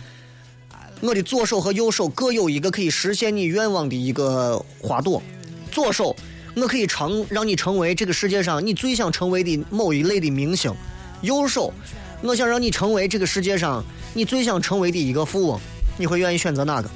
[1.03, 5.23] 我的左手和右手各有一个可以实现你愿望的一个花朵。
[5.71, 6.17] 左手，
[6.55, 10.73] 我可以成让你成为这个世界上你最想成为的某一类的明星；
[11.27, 11.75] 右手，
[12.23, 15.61] 我想让你成为这个世界上你最想成为的一个富翁。
[15.99, 16.89] 你会愿意选择哪个？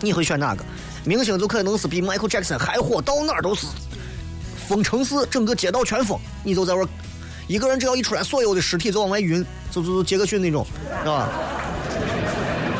[0.00, 0.64] 你会选哪个？
[1.04, 3.66] 明星就可能是比 Michael Jackson 还火，到哪儿都是
[4.66, 5.54] 封城市，整个？
[5.54, 6.86] 街道全封，你就在那，
[7.46, 7.68] 一个？
[7.68, 10.66] 人只要一出来，所有的尸体就往外运，就就就杰克逊那种，
[11.00, 11.28] 是吧？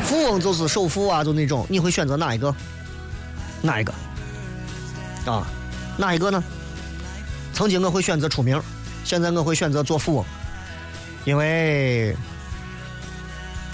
[0.03, 2.55] 富翁就是首富啊，就那种，你会选择哪一个？
[3.61, 3.93] 哪一个？
[5.25, 5.45] 啊，
[5.97, 6.31] 哪一个？
[6.31, 6.43] 呢？
[7.53, 8.59] 曾经我会选择出名，
[9.03, 10.25] 现在我会选择做富翁，
[11.25, 12.15] 因为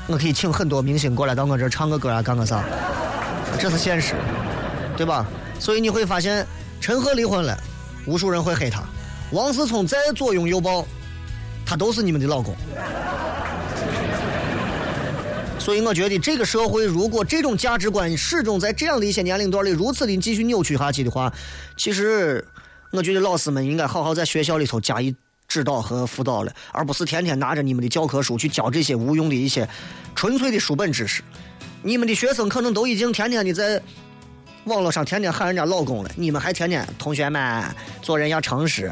[0.08, 2.64] 我可以请很多明星过来到我这儿唱个歌啊，干个啥，
[3.60, 4.16] 这是现实，
[4.98, 5.28] 对吧？
[5.60, 6.48] 所以你会发现，
[6.80, 7.58] 陈赫离婚了，
[8.06, 8.82] 无数人会黑他；
[9.32, 10.86] 王思聪再左拥右抱，
[11.66, 12.56] 他都是你们的老公。
[15.60, 21.32] 所以我觉得这个社会，如果这种价值观始终在这样的一些年龄段里如此的继续扭曲下去的话，
[21.78, 22.44] 其实
[22.90, 25.14] 我觉得老师们应该好好在学校里头加以
[25.52, 29.68] 指导和辅导了，而不是天天拿着你们的教科书去教这些无用的一些
[30.16, 31.22] 纯粹的书本知识。
[31.84, 33.82] 你们的学生可能都已经天天的在
[34.64, 37.66] 网络上天天喊人家老公了，你们还天天同学们
[38.02, 38.90] 做人要诚实。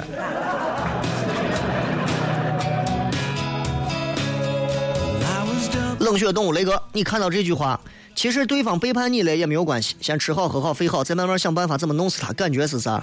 [6.00, 7.80] 冷血动物雷哥，你看到这句话，
[8.14, 12.34] 其实对方背叛你了也没有关系，先吃好喝好睡好，再慢慢想办法怎么弄死他。
[12.34, 13.02] 感觉是啥？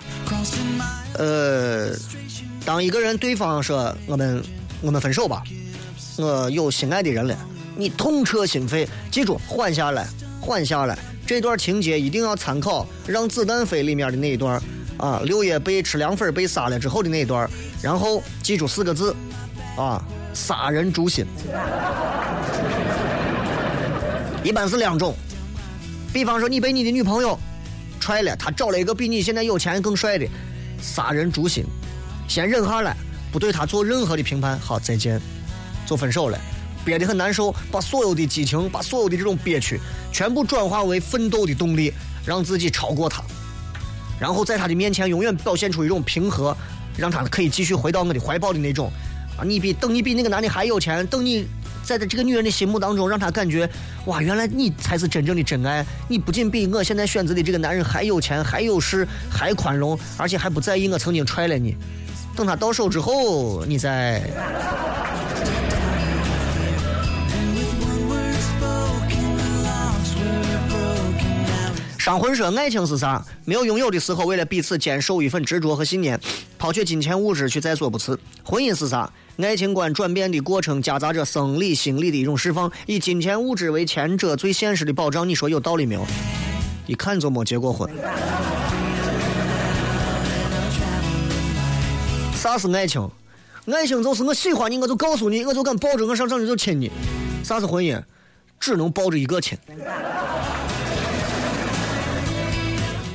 [1.19, 1.95] 呃，
[2.67, 4.43] 当一个人对方说我们
[4.83, 5.41] 我们分手吧，
[6.19, 7.39] 我有心爱的人了，
[7.77, 10.05] 你痛彻心扉，记住缓下来，
[10.41, 10.99] 缓下来。
[11.25, 14.61] 这段情节一定要参考《让子弹飞》里面的那一段
[14.97, 17.49] 啊，六爷被吃凉粉被杀了之后的那一段，
[17.81, 19.15] 然后记住四个字
[19.77, 20.05] 啊，
[20.35, 21.25] 杀人诛心。
[24.43, 25.15] 一般是两种，
[26.13, 27.39] 比方说你被你的女朋友
[28.01, 30.27] 踹了，她找了一个比你现在有钱更帅的，
[30.83, 31.65] 杀人诛心，
[32.29, 32.97] 先忍下来，
[33.33, 35.21] 不对他做任何的评判，好，再见，
[35.87, 36.39] 就分手了。
[36.85, 39.81] 憋得很难受，把所有的激情，把所有的这种憋屈，
[40.13, 41.93] 全部转化为奋斗的动力，
[42.25, 43.23] 让自己超过他，
[44.21, 46.57] 然后在他的面前永远表现出一种平和，
[46.97, 48.91] 让他可以继续回到我的怀抱的那种。
[49.37, 51.47] 啊，你比等你比那个男的还有钱，等你
[51.83, 53.69] 在这个女人的心目当中，让她感觉
[54.05, 55.85] 哇，原来你才是真正的真爱。
[56.09, 61.77] 你不仅比我现在选择的这个男人还有钱，还有势，还宽容，而且还不在意我曾经踹了你。
[62.37, 64.23] 等他到手之后，你再
[71.99, 73.25] 上魂说爱情是啥？
[73.47, 76.21] 没有拥有的时候，为了彼此坚守一份执着和信念，
[76.59, 78.17] 抛却金钱物质去在所不辞。
[78.45, 79.11] 婚姻是啥？
[79.39, 85.29] 爱情观转变的过程，夹杂着生理、心理的一种释放，以金钱物质为前者最现实的保障。
[85.29, 86.07] 你说有道理没有？
[86.87, 87.91] 一看就没结过婚。
[92.47, 93.11] 啥是爱情？
[93.67, 96.89] 爱情就是我喜欢你，我就告诉你，我就敢抱着我上上去就亲你。
[97.43, 98.01] 啥是婚姻？
[98.61, 99.59] 只能抱着一个亲。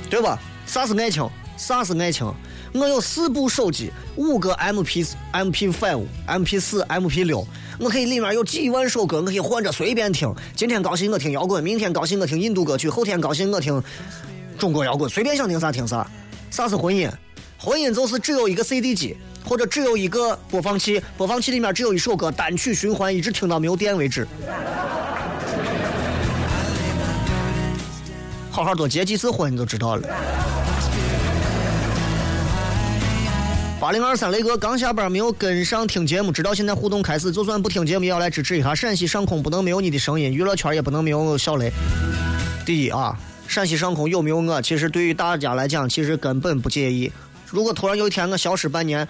[0.09, 0.37] 对吧？
[0.65, 1.25] 啥是爱情？
[1.55, 2.29] 啥是爱情？
[2.73, 7.47] 我有四部手机，五个 MP MP five、MP 四、MP 六，
[7.79, 10.29] 我可以里面有几万首歌，我可以换着随便听。
[10.57, 13.81] 今天高兴我听摇滚，明天高兴我听印度歌曲，后天高兴我听
[14.59, 16.05] 中国摇滚，随便想听啥听啥。
[16.49, 17.09] 啥是婚姻？
[17.63, 24.27] 婚姻就是只有一个 CD 机，或者只有一个播放器，播放器里面只有一首歌，单曲循环，一直听到没有电为止。
[28.49, 30.09] 好好多结几次婚你就知道了。
[33.79, 38.73] 八零二三雷哥刚下班没有跟上听节目，直到现在互动开始，就算不听节目也要来支持一下。
[38.73, 41.71] 陕西上空不能没有你的声音，娱乐圈也不能没有小雷。
[42.65, 43.15] 第一啊，
[43.47, 47.11] 陕西上空有没有我，其实对于大家来讲，其实根本不介意。
[47.51, 49.07] 如果突然有一天我消失半年，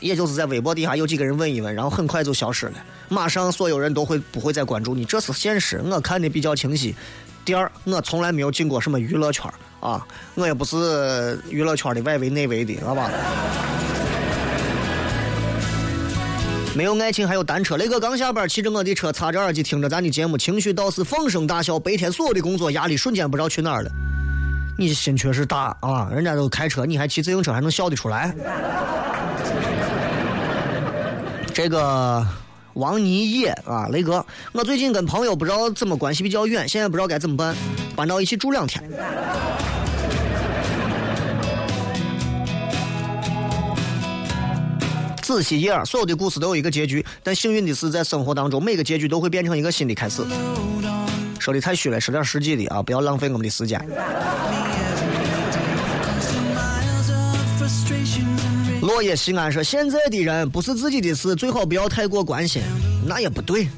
[0.00, 2.72] 也就是在微博底下有几个人问一问，然后很快就消失了，
[3.08, 5.80] 马上所有人都会不会再关注你，这是现实。
[5.84, 6.94] 我看的比较清晰。
[7.44, 9.50] 第二，我从来没有进过什么娱乐圈
[9.80, 13.10] 啊，我也不是娱乐圈的外围内围的，好吧？
[16.74, 17.76] 没有爱情，还有单车。
[17.76, 21.78] 雷哥刚下班，骑着我的车，插着耳机听着咱的节目，情绪倒是放声大笑。
[21.78, 23.90] 白天所有的工作压力瞬间不知道去哪儿了。
[24.80, 26.08] 你心确实大啊！
[26.12, 28.32] 人家都开车，你还骑自行车，还能笑得出来？
[31.52, 32.24] 这个
[32.74, 37.56] 王尼野啊，雷哥，我最近跟朋友不知道怎么关系比较远，现在不知道该怎么办，
[37.96, 38.88] 搬到一起住两天。
[45.20, 50.22] 仔细一点，所有的故事都有一个结局，但幸运的是，在生活当中，每个结局都会变成一个新的开始。
[51.38, 53.80] 说的太虚了，说点实际的啊，不要浪费我们的时间。
[58.80, 62.62] 落叶西安说：“现在的人不是自己的事，最好不要太过关心。”
[63.06, 63.68] 那也不对，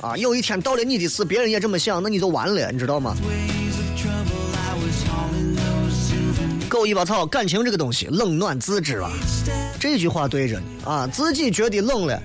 [0.00, 3.16] 啊，有一天到了你的事，别人也这么想，那你就完了，你知道吗？
[6.68, 9.10] 狗尾巴草，感情这个东西，冷暖自知啊。
[9.78, 12.20] 这句话对着呢啊，自己觉得冷了，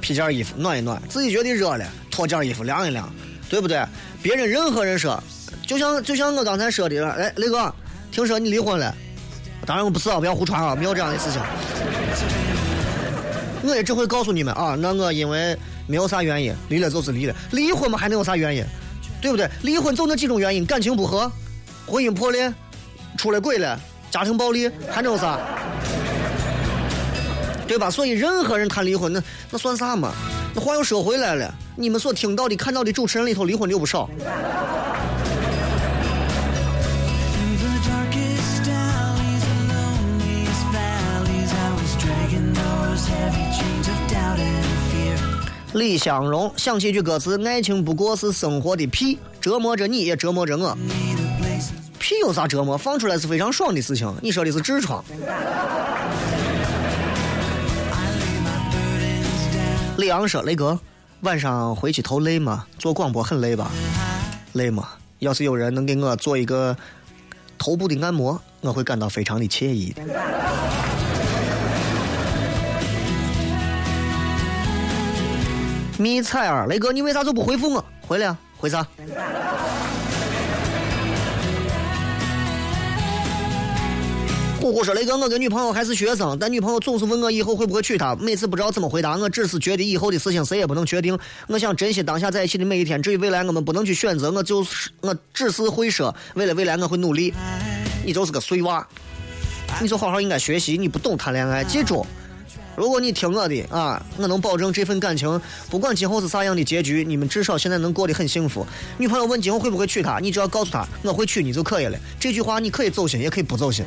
[0.00, 3.12] 披件衣服暖一暖；自己觉得热了，脱件衣服凉一凉，
[3.50, 3.84] 对不对？
[4.22, 5.20] 别人任何人说，
[5.66, 7.74] 就像就像我刚才说的，哎，雷哥，
[8.12, 8.94] 听说你离婚了。
[9.66, 11.40] 当然我不是啊，不要胡传啊，没有这样的事情。
[13.62, 18.64] 我也只会告诉你们啊，那我因为没有啥原因，离了就是离了，离婚嘛还能有啥原因，
[19.20, 19.50] 对不对？
[19.62, 21.30] 离婚就那几种原因，感情不和，
[21.86, 22.52] 婚姻破裂，
[23.18, 23.78] 出了轨了，
[24.10, 25.38] 家庭暴力，还能有啥？
[27.66, 27.90] 对吧？
[27.90, 30.12] 所以任何人谈离婚，那那算啥嘛？
[30.54, 34.06] 那话又说回来了，你们所听到的、看到的主持人里头，离婚的有不少。
[45.72, 50.76] 李香荣想起一句歌词：“爱情不过是生活的屁，折磨着你也折磨着我。”
[51.98, 52.76] 屁有啥折磨？
[52.76, 54.14] 放出来是非常爽的事情。
[54.20, 55.02] 你说的是痔疮。
[59.96, 60.78] 李昂说：“雷哥，
[61.22, 62.66] 晚上回去头累吗？
[62.78, 63.70] 做广播很累吧？
[64.54, 64.88] 累吗？
[65.18, 66.74] 要是有人能给我做一个
[67.58, 70.02] 头部的按摩，我会感到非常的惬意的。”
[75.98, 77.84] 迷彩儿，雷哥，你为啥就不回复我？
[78.08, 78.86] 回来啊，回啥？
[84.60, 89.16] 虎虎说：“雷哥，我跟女朋友还是学生，但女朋友总是问我以后会不会娶她，每次不知道怎么回答。
[89.16, 91.18] 我只是觉得以后的事情谁也不能确定。
[91.46, 93.00] 我想珍惜当下在一起的每一天。
[93.00, 94.30] 至于未来，我们不能去选择。
[94.30, 97.32] 我就是我，只是会说，为了未来我会努力。
[98.04, 98.86] 你就是个碎娃，
[99.80, 100.76] 你就好好应该学习。
[100.76, 102.04] 你不懂谈恋爱，记住。”
[102.80, 108.66] 如果你听我的啊，我能保证这份感情，不管今后是啥样的结局，你们至少现在能过得很幸福。
[108.96, 111.98] 女朋友问今后会不会娶她，你只要告诉她我会娶你就可以了。
[112.18, 113.84] 这句话你可以走心，也可以不走心。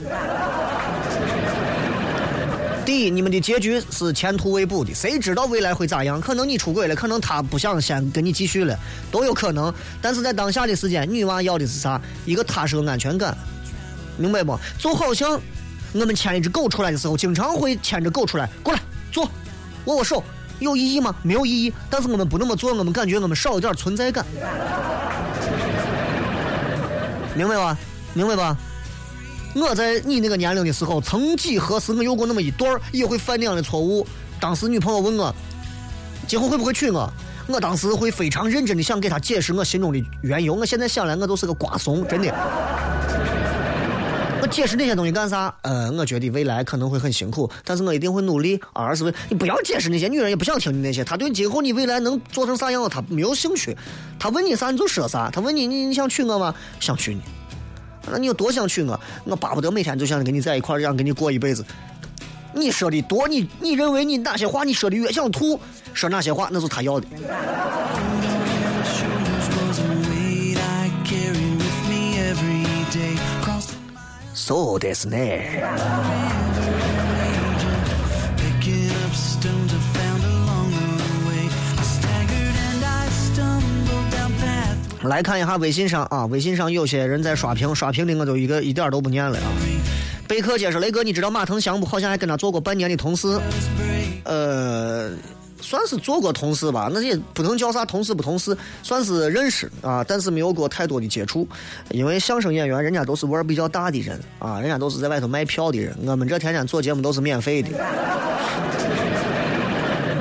[2.85, 6.21] 第一，你们的结局是前途未卜的，谁知道未来会咋样？
[6.21, 8.77] 可能你出轨了，可能他不想先跟你继续了，
[9.11, 9.73] 都有可能。
[10.03, 11.99] 但是在当下的时间，女娃要的是啥？
[12.27, 13.35] 一个踏实的安全感，
[14.17, 14.55] 明白不？
[14.77, 15.41] 就好像。
[15.93, 18.81] 我们牵一只狗出来的时候，经常会牵着狗出来，过来
[19.11, 19.29] 坐，
[19.85, 20.23] 握握手，
[20.59, 21.15] 有意义吗？
[21.21, 21.73] 没有意义。
[21.89, 24.25] 但是我们不那么做，我们感觉我们少一点存在感，
[27.35, 27.77] 明白吧？
[28.13, 28.57] 明白吧？
[29.55, 34.05] 我在你那个年龄的时候，曾几何时，我有过那么一段也会犯那样的错误。
[34.39, 35.33] 当时女朋友问我，
[36.27, 37.07] 今后会不会娶我？
[37.45, 40.53] 我当时会非常认真的想给她解释我心中的缘由。
[40.53, 42.33] 我现在想来，我都是个瓜怂，真的。
[44.43, 45.55] 我解释那些东西干啥？
[45.61, 48.59] 呃，我觉得未来可能会很辛苦，但是我一定会努力。
[48.73, 51.01] 二是问你不要解释那些，女人也不想听你那些。
[51.01, 53.73] 她对今后你未来能做成啥样，她没有兴趣。
[54.19, 55.29] 她问你啥你就说啥。
[55.31, 56.53] 她问你你你想娶我吗？
[56.81, 57.21] 想娶你。
[58.11, 58.99] 那你有多想娶我？
[59.23, 61.63] 我巴不得每天就想跟你在一块儿，这样跟你过一辈子。
[62.53, 65.57] 你说的多，你你认为你哪些话你说的越想吐，
[65.93, 67.07] 说哪些话那是他要的。
[82.57, 85.07] And I stumbled down path.
[85.07, 89.47] 来看一下微信上啊，微信上有些人在刷屏，刷屏的我就一个一点都不念了啊。
[90.27, 91.85] 贝克解说：“雷哥，你知道马腾祥不？
[91.85, 93.39] 好像还跟他做过半年的同事。
[94.25, 95.11] 呃，
[95.63, 101.47] 算是做过同事吧，那也不能叫啥同事不同事，算是认识啊，但是没有过太多的接触。
[101.89, 107.69] 因为相声演员人家都是腕儿比较大的人啊，人家都是在外头卖票的人，我们这天天做节目都是免费的。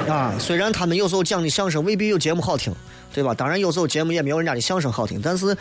[0.09, 2.73] 啊，虽然他们有时候讲的相声未必有节目好听，
[3.13, 3.35] 对吧？
[3.35, 5.57] 当然有时候节目也没有人家的相声好听，但是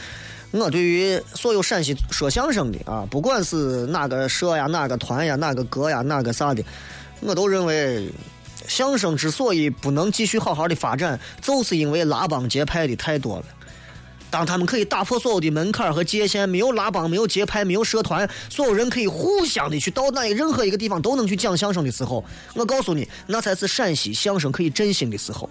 [0.52, 6.64] 我对于所有陕西说相声的啊，不管是哪个社呀、哪个团呀、哪个阁呀、哪个啥的，
[7.22, 8.10] 我都认为
[8.68, 13.46] 相声之所以不能继续好好的发展，就是因为拉帮结派的太多了。
[14.30, 25.50] 当他们可以打破所有的门槛和界限，没有拉帮，没有结派，没有社团，所有人可以互相的去到哪任何一个地方都能去讲相声的时候，我告诉你，那才是陕西相声可以振兴的时候。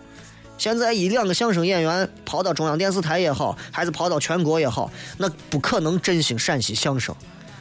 [0.57, 7.15] 现在一两个相声演员跑到中央电视台也好，还是跑到全国也好，那不可能振兴陕西相声，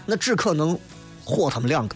[0.06, 0.80] 那只可能
[1.26, 1.96] 火他们两个。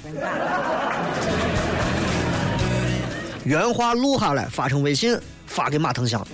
[3.44, 6.26] 原话录下来发成微信，发给马腾祥。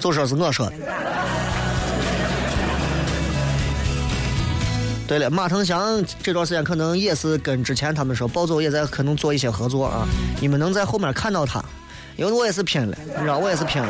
[0.00, 0.72] 就说是我说的。
[5.06, 10.06] 对了，马腾祥这段时间可能也是跟之前他们说暴走也在可能做一些合作啊，
[10.40, 11.62] 你们能在后面看到他，
[12.16, 13.88] 因为我也是拼了，你知道我也是拼了。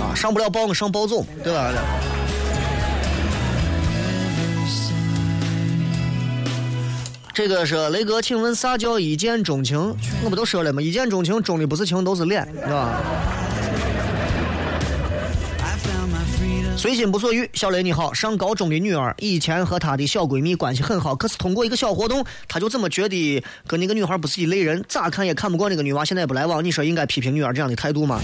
[0.00, 1.72] 啊，上不了报我上暴走，对吧？
[7.36, 9.94] 这个是雷哥，请问啥叫一见钟情？
[10.24, 10.80] 我不都说了吗？
[10.80, 12.98] 一见钟情，钟的不是情，都是脸，是吧？
[16.78, 28.18] 随心不所欲，小雷你好，上高中的女儿以前和她的小闺蜜关系很好，可是通过一个小活动，她就这么觉得跟那个女孩不是一类人，咋看也看不过那个女娃，现在也不来往，你说应该批评女儿这样的态度吗？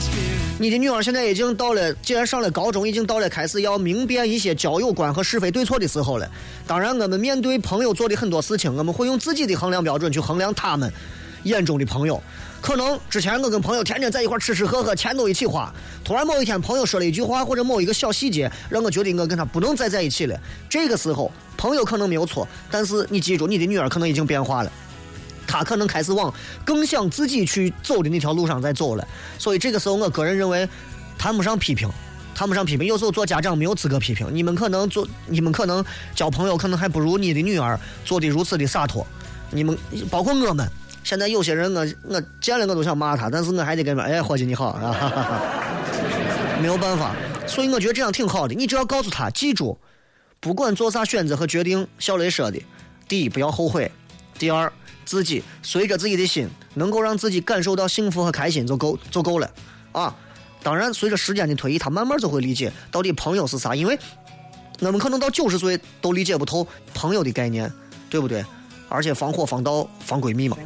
[0.58, 6.30] 你的女儿现在已经到了，既然上了高中，已经到了开始要明辨一些交友观和是非对错的时候了。
[6.68, 10.92] 当然，我们面对朋友做的很多事情，我们会用自己的衡量标准去衡量他们
[11.42, 12.22] 眼中的朋友。
[12.60, 15.72] 可能之前我跟朋友天天在一块吃吃喝喝，钱都一起花。
[16.04, 20.38] 突然某一天，朋友说了一句话或者某一个小细节，让我觉得我跟他不能再在一起了。
[20.68, 24.70] 这个时候，朋友可能没有错，但是你记住，你的女儿可能已经变化了。
[25.46, 26.32] 他可能开始往
[26.64, 29.06] 更想自己去走的那条路上在走了，
[29.38, 30.68] 所以这个时候，我个人认为，
[31.18, 31.88] 谈不上批评，
[32.34, 32.86] 谈不上批评。
[32.86, 35.84] 有时候做家长没有资格批评，你们可能做，你们可能
[36.14, 39.06] 交朋友，可能还不如你的女儿做的如此的洒脱。
[39.50, 39.76] 你们
[40.10, 40.66] 包括我们，
[41.04, 45.42] 现在有些人我我见了我都想骂他，但是我还得跟他哎，伙计你好啊，哈哈哈
[46.60, 47.14] 没有办法。
[47.46, 49.76] 所以我觉得这样挺好的，你只要告诉他，记住，
[50.40, 52.58] 不管做啥选择和决定，小雷说的，
[53.08, 53.90] 第一不要后悔，
[54.38, 54.72] 第二
[55.04, 59.50] 自己随着自己的心，能够让自己感受到幸福和开心就够就够了
[59.92, 60.14] 啊。
[60.62, 63.98] 当然，随着时间的推移，他慢慢就会理解到底朋友是啥，因为
[64.80, 67.70] 我们可能到九十岁都理解不透朋友的概念，
[68.08, 68.44] 对不对？
[68.88, 70.56] 而且防火防盗防闺蜜嘛。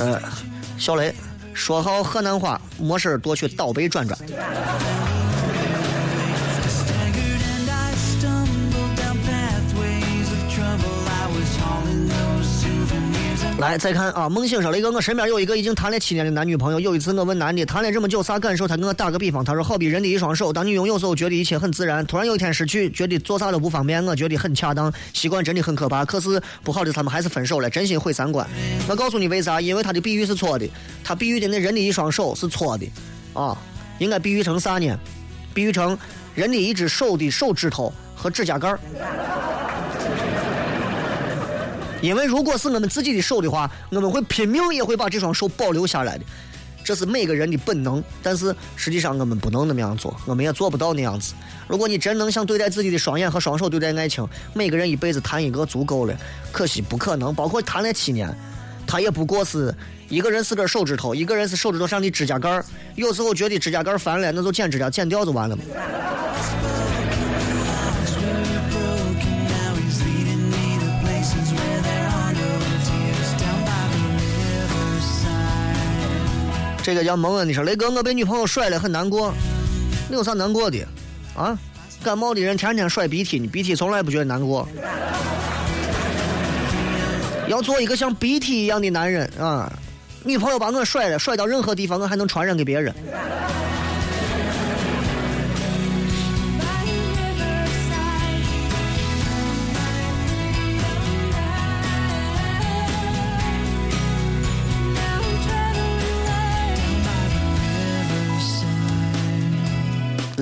[0.00, 0.20] 嗯
[0.76, 1.14] 小雷，
[1.54, 4.18] 说好河南话，没事多去岛北转转。
[13.60, 16.80] 来，再看啊，梦醒说了一个，我身边有一个已经谈了七年的男女朋友。
[16.80, 24.92] 有一次我问男的谈了这么久啥感受，他跟我打个比方，他说好比人的一双手，当你拥有时候觉得一切很自然，突然有一天失去，觉得做啥都不方便，我觉得很恰当。
[25.12, 28.44] 习惯真的很可怕，可是不好的他们还是分手了，真心毁三观。
[28.88, 29.60] 我告诉你为啥？
[29.60, 30.68] 因为他的比喻是错的，
[31.04, 32.90] 他比喻的那人的一双手是错的，
[33.34, 33.56] 啊，
[33.98, 34.98] 应该比喻成啥呢？
[35.54, 35.96] 比喻成
[36.34, 38.80] 人的一只手的手指头和指甲盖儿。
[42.04, 46.24] 因为如果是我们自己的手的话，我们会拼命也会把这双手保留下来的，
[46.84, 48.04] 这是每个人的本能。
[48.22, 51.32] 但是实际上我们不能那么样做，我们也做不到那样子。
[51.66, 56.14] 如果你真能像对待自己的双眼和双手对待爱情，每个人一辈子谈一个足够了。
[56.52, 58.28] 可惜不可能，包括谈了七年，
[58.86, 59.74] 他也不过是
[60.10, 62.62] 一个人是根手指头，一个人是手指头上的指甲盖儿。
[62.96, 65.62] 有时候觉得指甲盖儿烦了，那就剪指甲，剪掉就完了嘛。
[76.84, 79.32] 这个叫萌萌的说：“雷哥，我被女朋友甩了，很难过。
[80.06, 80.86] 你有啥难过的？
[81.34, 81.58] 啊？
[82.02, 84.68] 感冒的人天天甩鼻涕，你鼻涕从来不觉得难过。
[87.48, 89.72] 要做一个像鼻涕一样的男人啊！
[90.24, 92.94] 女朋友把我甩了，甩到任何地方，我还能传染给别人。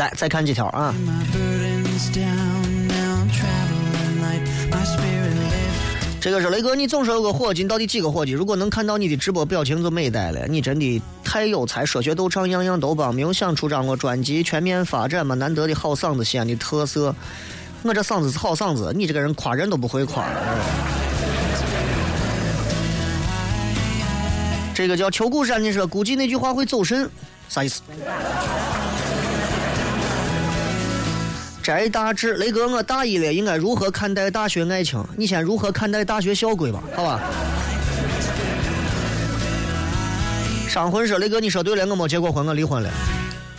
[0.03, 0.93] 来，再看几条啊.
[6.21, 8.33] 这个是雷哥，你总说有个伙计，你到底几个伙计？
[8.33, 17.15] 如果能看到你的直播表情就美呆了，你真的太有才，说学逗唱样样都棒，没有想出张我专辑，全面发展嘛，难得的好嗓子，西安的特色。
[17.83, 20.25] 我这嗓子是好嗓子，你这个人夸人都不会夸。
[24.75, 27.09] 这个叫秋谷山的说，估计那句话会走神，
[27.49, 27.83] 啥意思？
[31.63, 35.03] 翟大志，雷哥，我大一了，应该如何看待大学爱情？
[35.17, 37.21] 你先如何看待大学校规吧，好吧？
[40.69, 42.91] 商魂说，雷哥，你说对了，我没结过婚，我离婚了。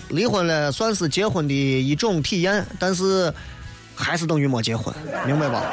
[0.09, 3.33] 离婚了算是结婚的一种体验，但是
[3.95, 4.93] 还是等于没结婚，
[5.25, 5.63] 明白吧？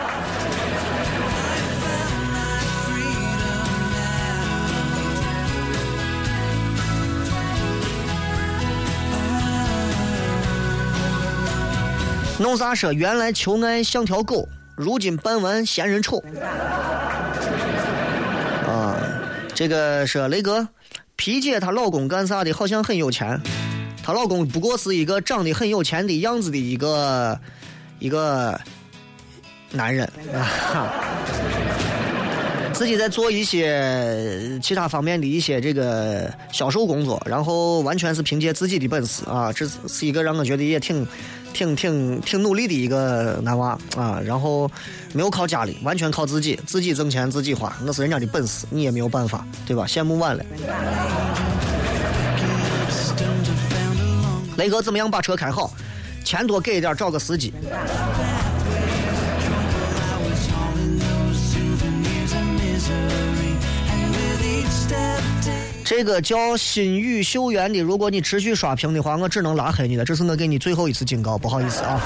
[12.40, 12.90] 弄啥说？
[12.90, 16.16] 原来求爱像条狗，如今办完嫌人丑。
[18.66, 18.96] 啊，
[19.54, 20.66] 这个说雷哥，
[21.16, 22.50] 皮姐她老公干啥的？
[22.52, 23.38] 好像很有钱。
[24.02, 27.38] 她老公不过是一个长得很有钱的样子的一个
[27.98, 28.58] 一个
[29.72, 30.90] 男人啊，
[32.72, 41.06] 自己在做一些其他方面的一些这个销售工作，然后完全是凭借自己的本事啊，这是一个让我觉得也挺。
[41.52, 44.70] 挺挺挺努力的一个男娃啊，然后
[45.12, 49.84] 没有靠家里，完全靠自己，自己挣钱自己花，那是人家的本事，你也没有办法，对吧？
[49.86, 50.44] 羡慕完了。
[54.56, 55.72] 雷哥怎么样把车开好？
[56.24, 57.52] 钱多给一点，找个司机。
[65.90, 70.04] 这个叫心语秀园的，如果你持续刷屏的话，我只能拉黑你了。
[70.04, 72.00] 这是我，给你最后一次警告，不好意思啊。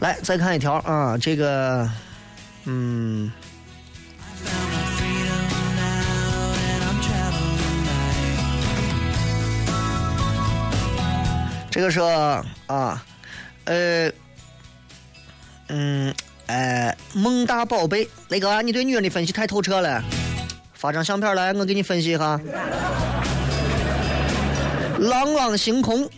[0.00, 1.86] 来，再看一条啊，这个
[2.64, 3.30] 嗯。
[11.70, 12.00] 这个是
[12.68, 13.04] 啊，
[13.66, 14.10] 呃。
[15.68, 16.14] 嗯，
[16.46, 20.02] 呃，孟大宝贝，雷哥，你对女人的分析太透彻了。
[20.74, 22.40] 发张相片来，我给你分析一下。
[24.98, 26.08] 朗朗星空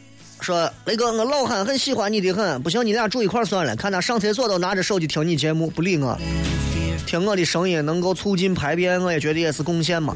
[0.40, 3.74] 说：“雷哥，我老汉很喜欢你的很，不行，你俩住一块算了。
[3.74, 6.18] 看他上厕所都拿着手机听你节目，不理我。
[7.06, 10.14] 听我的声音能够促进排便，我也觉得也是贡献嘛。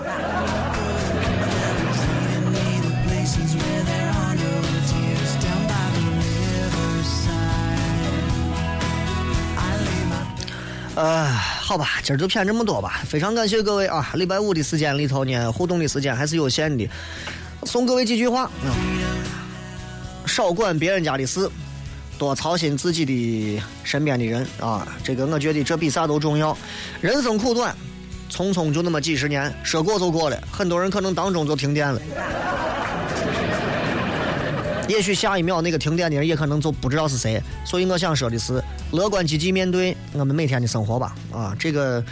[10.95, 13.01] 呃，好吧，今儿就骗这么多吧。
[13.09, 14.11] 非常感谢各位啊！
[14.15, 16.87] 礼拜五的时间里头呢，互动的时间还是有限的，
[17.65, 18.71] 送各位几句话：嗯、
[20.27, 21.49] 少管别人家的事，
[22.19, 24.87] 多操心自己的身边的人啊。
[25.03, 26.55] 这个我觉得这比啥都重要。
[27.01, 27.75] 人生苦短，
[28.31, 30.39] 匆匆就那么几十年，说过就过了。
[30.53, 32.01] 很多人可能当中就停电了。
[34.93, 41.15] 也许下一秒那个停电的人也可能就不知道是谁，所以我想说的是，乐观积极面对我们每天的生活吧。
[41.33, 42.05] 啊，这个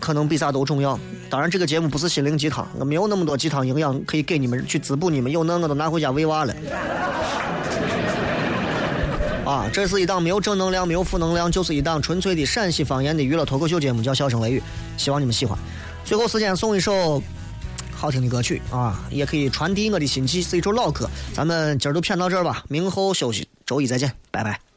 [0.00, 0.98] 可能比啥都重要。
[1.28, 6.54] 当然，这个节目不是心灵鸡汤，我没有那么多鸡汤营养可以给你们去滋补你们，有那我都拿回家喂娃了。
[9.44, 14.60] 啊，这是一档没有正能量、没有负能量，就是一档纯粹的陕西方言的娱乐脱口秀节目，叫《笑声雷雨》，
[14.96, 15.58] 希望你们喜欢。
[16.06, 17.22] 最后时间送一首
[17.98, 21.10] 好听的歌曲啊，也可以传递我的心情，是一首老歌。
[21.34, 24.67] 咱们今儿就骗到这儿吧，明后休息，周一再见，拜拜。